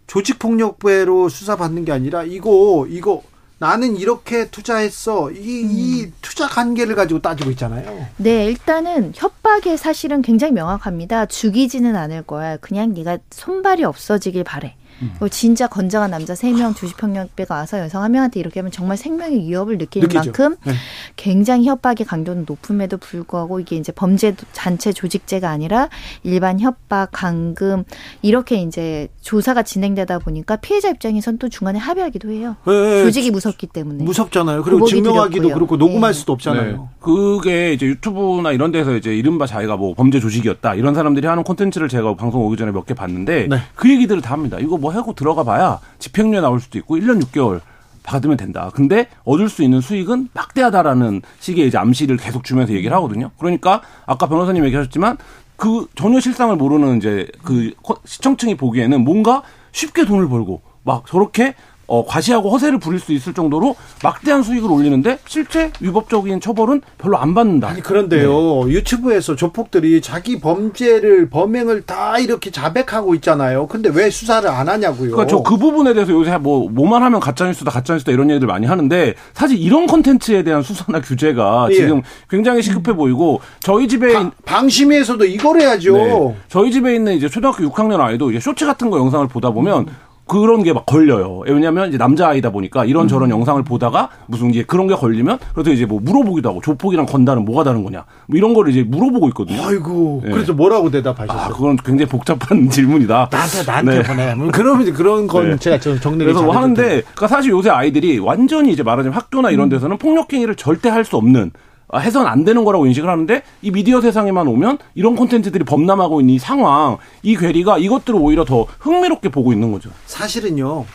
[0.07, 3.23] 조직폭력배로 수사받는 게 아니라 이거 이거
[3.61, 5.29] 나는 이렇게 투자했어.
[5.29, 5.69] 이, 음.
[5.71, 8.07] 이 투자 관계를 가지고 따지고 있잖아요.
[8.17, 11.27] 네, 일단은 협박의 사실은 굉장히 명확합니다.
[11.27, 12.57] 죽이지는 않을 거야.
[12.57, 14.75] 그냥 네가 손발이 없어지길 바래.
[15.01, 15.11] 음.
[15.29, 20.07] 진짜 건장한 남자 3명 주식평력배가 와서 여성 한 명한테 이렇게 하면 정말 생명의 위협을 느끼는
[20.07, 20.25] 느끼죠.
[20.25, 20.73] 만큼 네.
[21.15, 25.89] 굉장히 협박의 강도는 높음에도 불구하고 이게 이제 범죄 단체 조직죄가 아니라
[26.23, 27.83] 일반 협박, 강금
[28.21, 32.55] 이렇게 이제 조사가 진행되다 보니까 피해자 입장에선 또 중간에 합의하기도 해요.
[32.67, 34.03] 네, 조직이 무섭기 때문에.
[34.03, 34.63] 무섭잖아요.
[34.63, 35.53] 그리고 증명하기도 두렵고요.
[35.55, 36.19] 그렇고 녹음할 네.
[36.19, 36.71] 수도 없잖아요.
[36.71, 36.77] 네.
[36.99, 41.87] 그게 이제 유튜브나 이런 데서 이제 이른바 자기가 뭐 범죄 조직이었다 이런 사람들이 하는 콘텐츠를
[41.89, 43.57] 제가 방송 오기 전에 몇 개 봤는데 네.
[43.75, 44.57] 그 얘기들을 다 합니다.
[44.59, 47.61] 이거 뭐 하고 들어가 봐야 집행유예 나올 수도 있고 1년 6개월
[48.03, 48.71] 받으면 된다.
[48.73, 53.31] 근데 얻을 수 있는 수익은 막대하다라는 식의 이제 암시를 계속 주면서 얘기를 하거든요.
[53.37, 55.17] 그러니까 아까 변호사님 얘기하셨지만
[55.55, 57.71] 그 전혀 실상을 모르는 이제 그
[58.05, 61.53] 시청층이 보기에는 뭔가 쉽게 돈을 벌고 막 저렇게
[61.91, 67.33] 어, 과시하고 허세를 부릴 수 있을 정도로 막대한 수익을 올리는데 실제 위법적인 처벌은 별로 안
[67.33, 67.67] 받는다.
[67.67, 68.71] 아니 그런데요 네.
[68.71, 73.67] 유튜브에서 조폭들이 자기 범죄를 범행을 다 이렇게 자백하고 있잖아요.
[73.67, 75.11] 근데 왜 수사를 안 하냐고요.
[75.11, 78.47] 그러니까 저 그 부분에 대해서 요새 뭐 뭐만 하면 가짜 뉴스다 가짜 뉴스다 이런 얘기들
[78.47, 81.75] 많이 하는데 사실 이런 콘텐츠에 대한 수사나 규제가 예.
[81.75, 85.93] 지금 굉장히 시급해 보이고 저희 집에 바, 방심위에서도 이걸 해야죠.
[85.97, 86.35] 네.
[86.47, 90.10] 저희 집에 있는 이제 초등학교 6학년 아이도 이제 쇼츠 같은 거 영상을 보다 보면 음.
[90.27, 91.41] 그런 게 막 걸려요.
[91.45, 93.31] 왜냐하면 이제 남자 아이다 보니까 이런 저런 음.
[93.31, 97.63] 영상을 보다가 무슨 이제 그런 게 걸리면 그래서 이제 뭐 물어보기도 하고 조폭이랑 건달은 뭐가
[97.65, 99.61] 다른 거냐 뭐 이런 거를 이제 물어보고 있거든요.
[99.61, 100.21] 아이고.
[100.23, 100.31] 네.
[100.31, 101.37] 그래서 뭐라고 대답하셨어요?
[101.45, 103.27] 아, 그건 굉장히 복잡한 질문이다.
[103.29, 104.03] 나한테 나한테 네.
[104.03, 104.35] 보내.
[104.35, 105.57] 뭐 그러면 이제 그런 건 네.
[105.57, 109.67] 제가 좀 정리를 그래서 뭐 하는데 그러니까 사실 요새 아이들이 완전히 이제 말하자면 학교나 이런
[109.67, 109.69] 음.
[109.69, 109.97] 데서는 음.
[109.97, 114.01] 폭력 행위를 절대 할 수 없는 아, 해선 안 되는 거라고 인식을 하는데 이 미디어
[114.01, 119.51] 세상에만 오면 이런 콘텐츠들이 범람하고 있는 이 상황, 이 괴리가 이것들을 오히려 더 흥미롭게 보고
[119.51, 119.89] 있는 거죠.
[120.05, 120.85] 사실은요.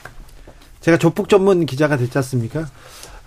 [0.80, 2.66] 제가 조폭 전문 기자가 됐지 않습니까?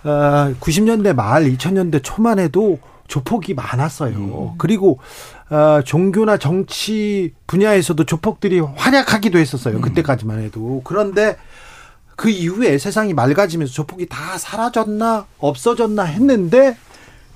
[0.04, 4.16] 어, 90년대 말 2000년대 초만 해도 조폭이 많았어요.
[4.16, 4.54] 음.
[4.56, 4.98] 그리고
[5.50, 9.76] 어, 종교나 정치 분야에서도 조폭들이 활약하기도 했었어요.
[9.76, 9.80] 음.
[9.82, 10.80] 그때까지만 해도.
[10.84, 11.36] 그런데
[12.16, 16.76] 그 이후에 세상이 맑아지면서 조폭이 다 사라졌나 없어졌나 했는데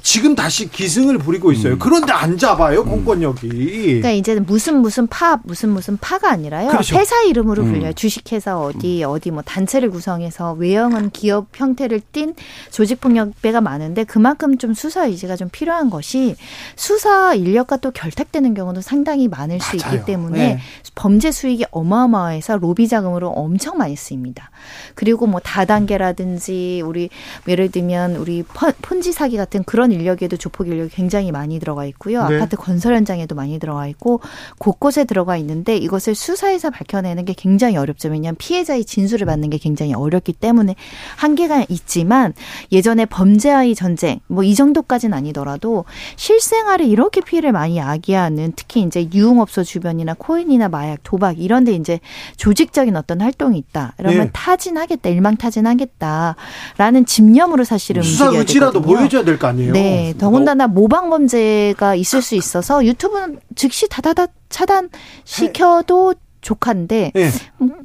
[0.05, 1.73] 지금 다시 기승을 부리고 있어요.
[1.73, 1.79] 음.
[1.79, 2.91] 그런데 안 잡아요 음.
[2.91, 3.49] 공권력이.
[3.49, 6.69] 그러니까 이제는 무슨 무슨 파 무슨 무슨 파가 아니라요.
[6.69, 6.97] 그렇죠.
[6.97, 7.73] 회사 이름으로 음.
[7.73, 7.93] 불려요.
[7.95, 9.09] 주식회사 어디 음.
[9.09, 12.35] 어디 뭐 단체를 구성해서 외형은 기업 형태를 띈
[12.71, 16.37] 조직 폭력배가 많은데 그만큼 좀 수사 의지가 좀 필요한 것이
[16.77, 19.71] 수사 인력과 또 결탁되는 경우도 상당히 많을 맞아요.
[19.71, 20.61] 수 있기 때문에 네.
[20.95, 24.51] 범죄 수익이 어마어마해서 로비 자금으로 엄청 많이 쓰입니다.
[24.95, 27.09] 그리고 뭐 다단계라든지 우리
[27.49, 28.45] 예를 들면 우리
[28.83, 32.27] 펀지 사기 같은 그런 인력에도 조폭 인력이 굉장히 많이 들어가 있고요.
[32.29, 32.37] 네.
[32.37, 34.21] 아파트 건설 현장에도 많이 들어가 있고
[34.59, 38.09] 곳곳에 들어가 있는데 이것을 수사에서 밝혀내는 게 굉장히 어렵죠.
[38.09, 40.75] 왜냐하면 피해자의 진술을 받는 게 굉장히 어렵기 때문에
[41.17, 42.35] 한계가 있지만
[42.73, 45.85] 예전에 범죄와의 전쟁 뭐 이 정도까지는 아니더라도
[46.17, 51.99] 실생활에 이렇게 피해를 많이 야기하는 특히 이제 유흥업소 주변이나 코인이나 마약, 도박 이런 데 이제
[52.37, 53.95] 조직적인 어떤 활동이 있다.
[53.99, 54.31] 이러면 네.
[54.33, 59.73] 타진하겠다, 일망타진하겠다라는 집념으로 사실은 수사 의지라도 보여줘야 될 거 아니에요.
[59.73, 59.84] 네,
[60.19, 64.91] 더군다나 모방 범죄가 있을 수 있어서 유튜브는 즉시 다다다 차단
[65.25, 66.15] 시켜도
[66.45, 67.31] 조카인데 네.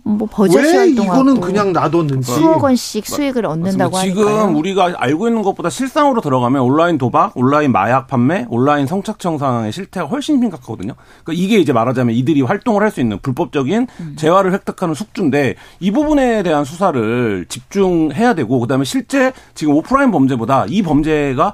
[0.03, 5.41] 뭐 버젓이 활동하고 이거는 그냥 놔뒀는지 수억 원씩 수익을 얻는다고 하니까 지금 우리가 알고 있는
[5.41, 10.93] 것보다 실상으로 들어가면 온라인 도박, 온라인 마약 판매, 온라인 성착취 상의 실태가 훨씬 심각하거든요.
[11.23, 14.15] 그러니까 이게 이제 말하자면 이들이 활동을 할 수 있는 불법적인 음.
[14.17, 20.81] 재화를 획득하는 숙주인데 이 부분에 대한 수사를 집중해야 되고 그다음에 실제 지금 오프라인 범죄보다 이
[20.81, 21.53] 범죄가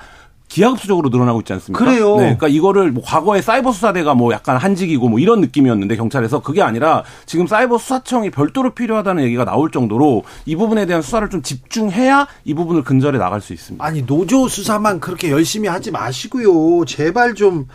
[0.55, 1.83] 기하급수적으로 늘어나고 있지 않습니까?
[1.83, 2.11] 그래요.
[2.15, 6.61] 네, 그러니까 이거를 뭐 과거에 사이버 수사대가 뭐 약간 한직이고 뭐 이런 느낌이었는데 경찰에서 그게
[6.61, 12.27] 아니라 지금 사이버 수사청이 별도로 필요하다는 얘기가 나올 정도로 이 부분에 대한 수사를 좀 집중해야
[12.45, 13.83] 이 부분을 근절해 나갈 수 있습니다.
[13.83, 16.85] 아니 노조 수사만 그렇게 열심히 하지 마시고요.
[16.85, 17.67] 제발 좀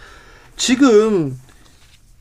[0.57, 1.39] 지금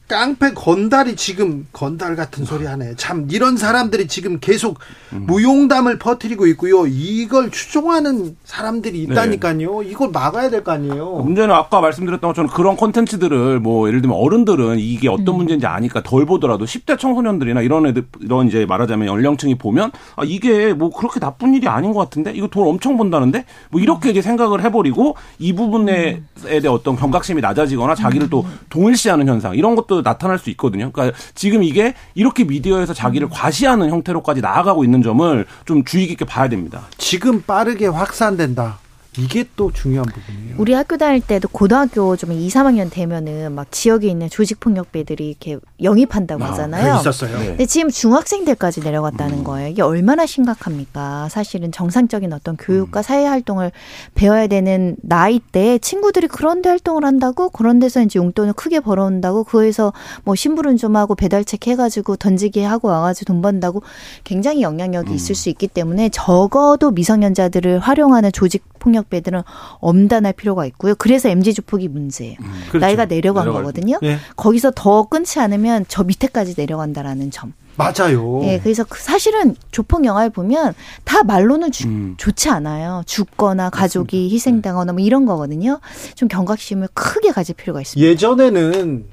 [0.10, 2.96] 깡패 건달이 지금 건달 같은 소리 하네.
[2.98, 4.80] 참 이런 사람들이 지금 계속
[5.14, 5.26] 음.
[5.28, 6.88] 무용담을 퍼뜨리고 있고요.
[6.88, 9.14] 이걸 추종하는 사람들이 네.
[9.14, 9.82] 있다니까요.
[9.82, 9.88] 네.
[9.90, 11.22] 이걸 막아야 될 거 아니에요.
[11.24, 15.38] 문제는 아까 말씀드렸던 것처럼 그런 콘텐츠들을 뭐 예를 들면 어른들은 이게 어떤 음.
[15.38, 20.74] 문제인지 아니까 덜 보더라도 10대 청소년들이나 이런 애들 이런 이제 말하자면 연령층이 보면 아 이게
[20.74, 24.12] 뭐 그렇게 나쁜 일이 아닌 것 같은데 이거 돈 엄청 번다는데 뭐 이렇게 음.
[24.12, 26.28] 이제 생각을 해버리고 이 부분에 음.
[26.44, 28.60] 대해 어떤 경각심이 낮아지거나 자기를 또 음.
[28.72, 30.92] 동일시하는 현상 이런 것도 나타날 수 있거든요.
[30.92, 33.30] 그러니까 지금 이게 이렇게 미디어에서 자기를 음.
[33.32, 36.82] 과시하는 형태로까지 나아가고 있는 점을 좀 주의 깊게 봐야 됩니다.
[36.98, 38.80] 지금 빠르게 확산된다.
[39.20, 40.56] 이게 또 중요한 부분이에요.
[40.58, 46.44] 우리 학교 다닐 때도 고등학교 좀 2, 3학년 되면은 막 지역에 있는 조직폭력배들이 이렇게 영입한다고
[46.44, 47.00] 아, 하잖아요.
[47.00, 47.38] 있었어요.
[47.40, 47.46] 네.
[47.48, 49.44] 근데 지금 중학생들까지 내려갔다는 음.
[49.44, 49.70] 거예요.
[49.70, 51.30] 이게 얼마나 심각합니까?
[51.30, 53.04] 사실은 정상적인 어떤 교육과 음.
[53.04, 53.72] 사회 활동을
[54.16, 59.44] 배워야 되는 나이 때 친구들이 그런 데 활동을 한다고 그런 데서 이제 용돈을 크게 벌어온다고
[59.44, 59.94] 그에서
[60.24, 63.84] 뭐 심부름 좀 하고 배달책 해가지고 던지기 하고 와가지고 돈 번다고
[64.24, 65.16] 굉장히 영향력이 음.
[65.16, 69.42] 있을 수 있기 때문에 적어도 미성년자들을 활용하는 조직 폭력 배들은
[69.80, 70.96] 엄단할 필요가 있고요.
[70.96, 72.38] 그래서 MZ 조폭이 문제예요.
[72.40, 72.86] 음, 그렇죠.
[72.86, 73.64] 나이가 내려간 내려갈...
[73.64, 74.00] 거거든요.
[74.02, 74.18] 네.
[74.36, 77.54] 거기서 더 끊지 않으면 저 밑에까지 내려간다라는 점.
[77.80, 78.42] 맞아요.
[78.44, 80.74] 예, 그래서 그 사실은 조폭 영화를 보면
[81.06, 82.16] 다 말로는 주, 음.
[82.18, 83.04] 좋지 않아요.
[83.06, 84.34] 죽거나 가족이 맞습니다.
[84.34, 85.80] 희생당하거나 뭐 이런 거거든요.
[86.16, 88.06] 좀 경각심을 크게 가질 필요가 있습니다.
[88.06, 89.06] 예전에는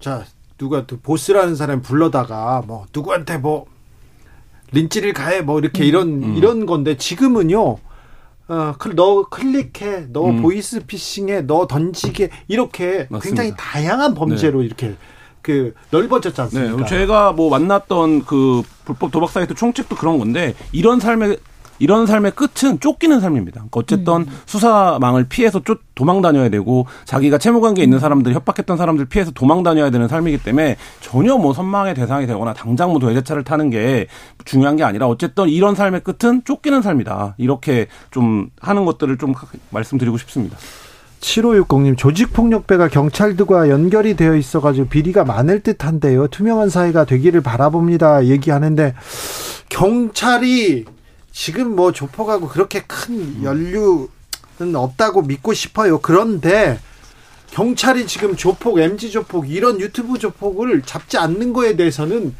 [0.00, 0.24] 자
[0.56, 3.66] 누가 또 보스라는 사람 불러다가 뭐 누구한테 뭐
[4.72, 5.86] 린치를 가해 뭐 이렇게 음.
[5.86, 6.36] 이런 음.
[6.36, 7.76] 이런 건데 지금은요.
[8.46, 10.42] 어, 너 클릭해, 너 음.
[10.42, 13.20] 보이스 피싱해, 너 던지게 이렇게 맞습니다.
[13.20, 14.66] 굉장히 다양한 범죄로 네.
[14.66, 14.94] 이렇게
[15.40, 16.76] 그 넓어졌지 않습니까?
[16.76, 21.38] 네, 제가 뭐 만났던 그 불법 도박 사이트 총책도 그런 건데 이런 삶의
[21.78, 23.60] 이런 삶의 끝은 쫓기는 삶입니다.
[23.60, 24.26] 그러니까 어쨌든 음.
[24.46, 29.62] 수사망을 피해서 쫓 도망 다녀야 되고 자기가 채무 관계에 있는 사람들 협박했던 사람들 피해서 도망
[29.62, 34.06] 다녀야 되는 삶이기 때문에 전혀 뭐 선망의 대상이 되거나 당장 뭐 외제차를 타는 게
[34.44, 37.34] 중요한 게 아니라 어쨌든 이런 삶의 끝은 쫓기는 삶이다.
[37.38, 39.34] 이렇게 좀 하는 것들을 좀
[39.70, 40.56] 말씀드리고 싶습니다.
[41.20, 46.28] 7560님 조직폭력배가 경찰들과 연결이 되어 있어가지고 비리가 많을 듯한데요.
[46.28, 48.26] 투명한 사회가 되기를 바라봅니다.
[48.26, 48.94] 얘기하는데
[49.70, 50.84] 경찰이
[51.34, 56.00] 지금 뭐 조폭하고 그렇게 큰 연류는 없다고 믿고 싶어요.
[56.00, 56.78] 그런데
[57.50, 62.34] 경찰이 지금 조폭, MG 조폭 이런 유튜브 조폭을 잡지 않는 거에 대해서는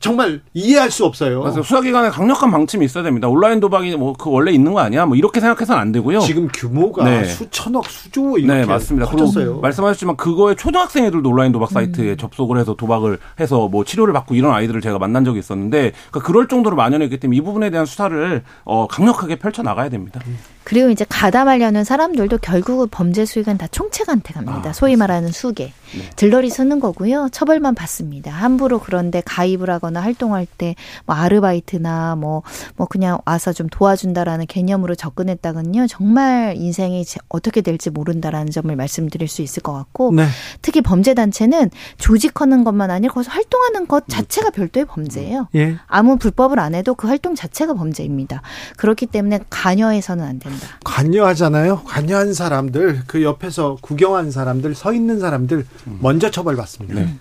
[0.00, 1.42] 정말 이해할 수 없어요.
[1.42, 1.62] 맞아요.
[1.62, 3.28] 수사기관에 강력한 방침이 있어야 됩니다.
[3.28, 5.06] 온라인 도박이 뭐 그 원래 있는 거 아니야?
[5.06, 6.20] 뭐 이렇게 생각해서는 안 되고요.
[6.20, 7.24] 지금 규모가 네.
[7.24, 9.06] 수천억, 수조 이렇게 네, 맞습니다.
[9.06, 9.60] 커졌어요.
[9.60, 12.16] 말씀하셨지만 그거에 초등학생 애들도 온라인 도박 사이트에 음.
[12.16, 16.48] 접속을 해서 도박을 해서 뭐 치료를 받고 이런 아이들을 제가 만난 적이 있었는데 그러니까 그럴
[16.48, 20.20] 정도로 만연했기 때문에 이 부분에 대한 수사를 어, 강력하게 펼쳐 나가야 됩니다.
[20.26, 20.38] 음.
[20.64, 24.70] 그리고 이제 가담하려는 사람들도 결국은 범죄 수익은 다 총책한테 갑니다.
[24.70, 25.72] 아, 소위 말하는 수계.
[25.92, 26.08] 네.
[26.14, 27.28] 들러리 쓰는 거고요.
[27.32, 28.30] 처벌만 받습니다.
[28.30, 30.74] 함부로 그런데 가입을 하거나 활동할 때
[31.06, 32.42] 뭐 아르바이트나 뭐뭐
[32.76, 35.86] 뭐 그냥 와서 좀 도와준다라는 개념으로 접근했다군요.
[35.86, 40.26] 정말 인생이 어떻게 될지 모른다라는 점을 말씀드릴 수 있을 것 같고 네.
[40.62, 45.48] 특히 범죄 단체는 조직하는 것만 아니라 거기서 활동하는 것 자체가 별도의 범죄예요.
[45.54, 45.76] 예.
[45.86, 48.42] 아무 불법을 안 해도 그 활동 자체가 범죄입니다.
[48.76, 50.49] 그렇기 때문에 관여해서는 안 된다.
[50.84, 51.82] 관여하잖아요.
[51.84, 55.98] 관여한 사람들 그 옆에서 구경한 사람들 서 있는 사람들 음.
[56.00, 57.00] 먼저 처벌받습니다.
[57.00, 57.16] 네.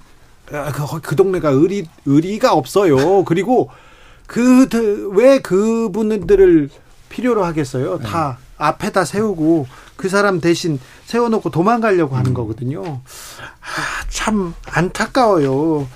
[0.52, 3.24] 아, 그, 그 동네가 의리 의리가 없어요.
[3.26, 3.70] 그리고
[4.28, 6.70] 그왜 그분들을
[7.10, 8.00] 필요로 하겠어요?
[8.00, 8.46] 다 네.
[8.58, 12.84] 앞에다 세우고 그 사람 대신 세워놓고 도망가려고 하는 거거든요.
[12.84, 15.88] 아, 참 안타까워요.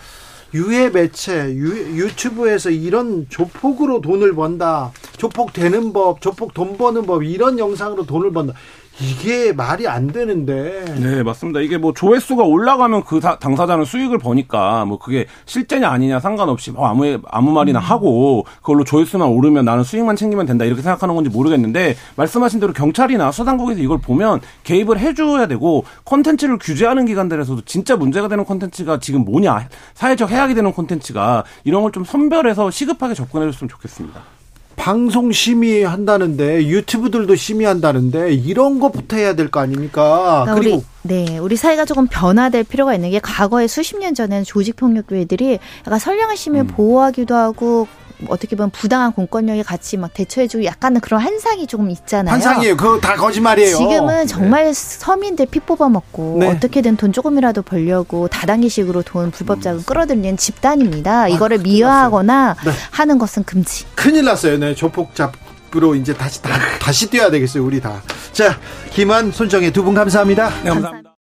[0.53, 7.23] 유해 매체, 유, 유튜브에서 이런 조폭으로 돈을 번다, 조폭 되는 법, 조폭 돈 버는 법,
[7.23, 8.53] 이런 영상으로 돈을 번다.
[8.99, 10.83] 이게 말이 안 되는데.
[10.99, 11.61] 네, 맞습니다.
[11.61, 17.19] 이게 뭐 조회수가 올라가면 그 당사자는 수익을 버니까 뭐 그게 실제냐 아니냐 상관없이 뭐 아무
[17.29, 17.81] 아무 말이나 음.
[17.81, 23.31] 하고 그걸로 조회수만 오르면 나는 수익만 챙기면 된다 이렇게 생각하는 건지 모르겠는데 말씀하신 대로 경찰이나
[23.31, 29.69] 수당국에서 이걸 보면 개입을 해줘야 되고 콘텐츠를 규제하는 기관들에서도 진짜 문제가 되는 콘텐츠가 지금 뭐냐
[29.93, 34.19] 사회적 해악이 되는 콘텐츠가 이런 걸 좀 선별해서 시급하게 접근해줬으면 좋겠습니다.
[34.75, 40.43] 방송 심의한다는데 유튜브들도 심의한다는데 이런 것부터 해야 될 거 아닙니까?
[40.45, 44.43] 그러니까 그리고 우리, 네, 우리 사회가 조금 변화될 필요가 있는 게 과거에 수십 년 전에는
[44.43, 46.67] 조직 폭력 교회들이 약간 선량한 시민을 음.
[46.67, 47.87] 보호하기도 하고
[48.27, 52.33] 어떻게 보면 부당한 공권력에 같이 막 대처해주고 약간은 그런 한상이 조금 있잖아요.
[52.33, 52.77] 한상이에요.
[52.77, 53.77] 그거 다 거짓말이에요.
[53.77, 54.25] 지금은 네.
[54.25, 54.73] 정말 네.
[54.73, 56.47] 서민들 피 뽑아먹고 네.
[56.47, 59.83] 어떻게든 돈 조금이라도 벌려고 다단계식으로 돈 불법 자금 음.
[59.85, 61.23] 끌어들이는 집단입니다.
[61.23, 62.71] 아, 이거를 미화하거나 네.
[62.91, 63.85] 하는 것은 금지.
[63.95, 64.57] 큰일 났어요.
[64.57, 67.63] 네, 조폭 잡으로 이제 다시 다, 다시 뛰어야 되겠어요.
[67.63, 68.01] 우리 다.
[68.31, 68.59] 자,
[68.91, 70.49] 김한, 손정혜 두분 감사합니다.
[70.63, 71.12] 네, 감사합니다.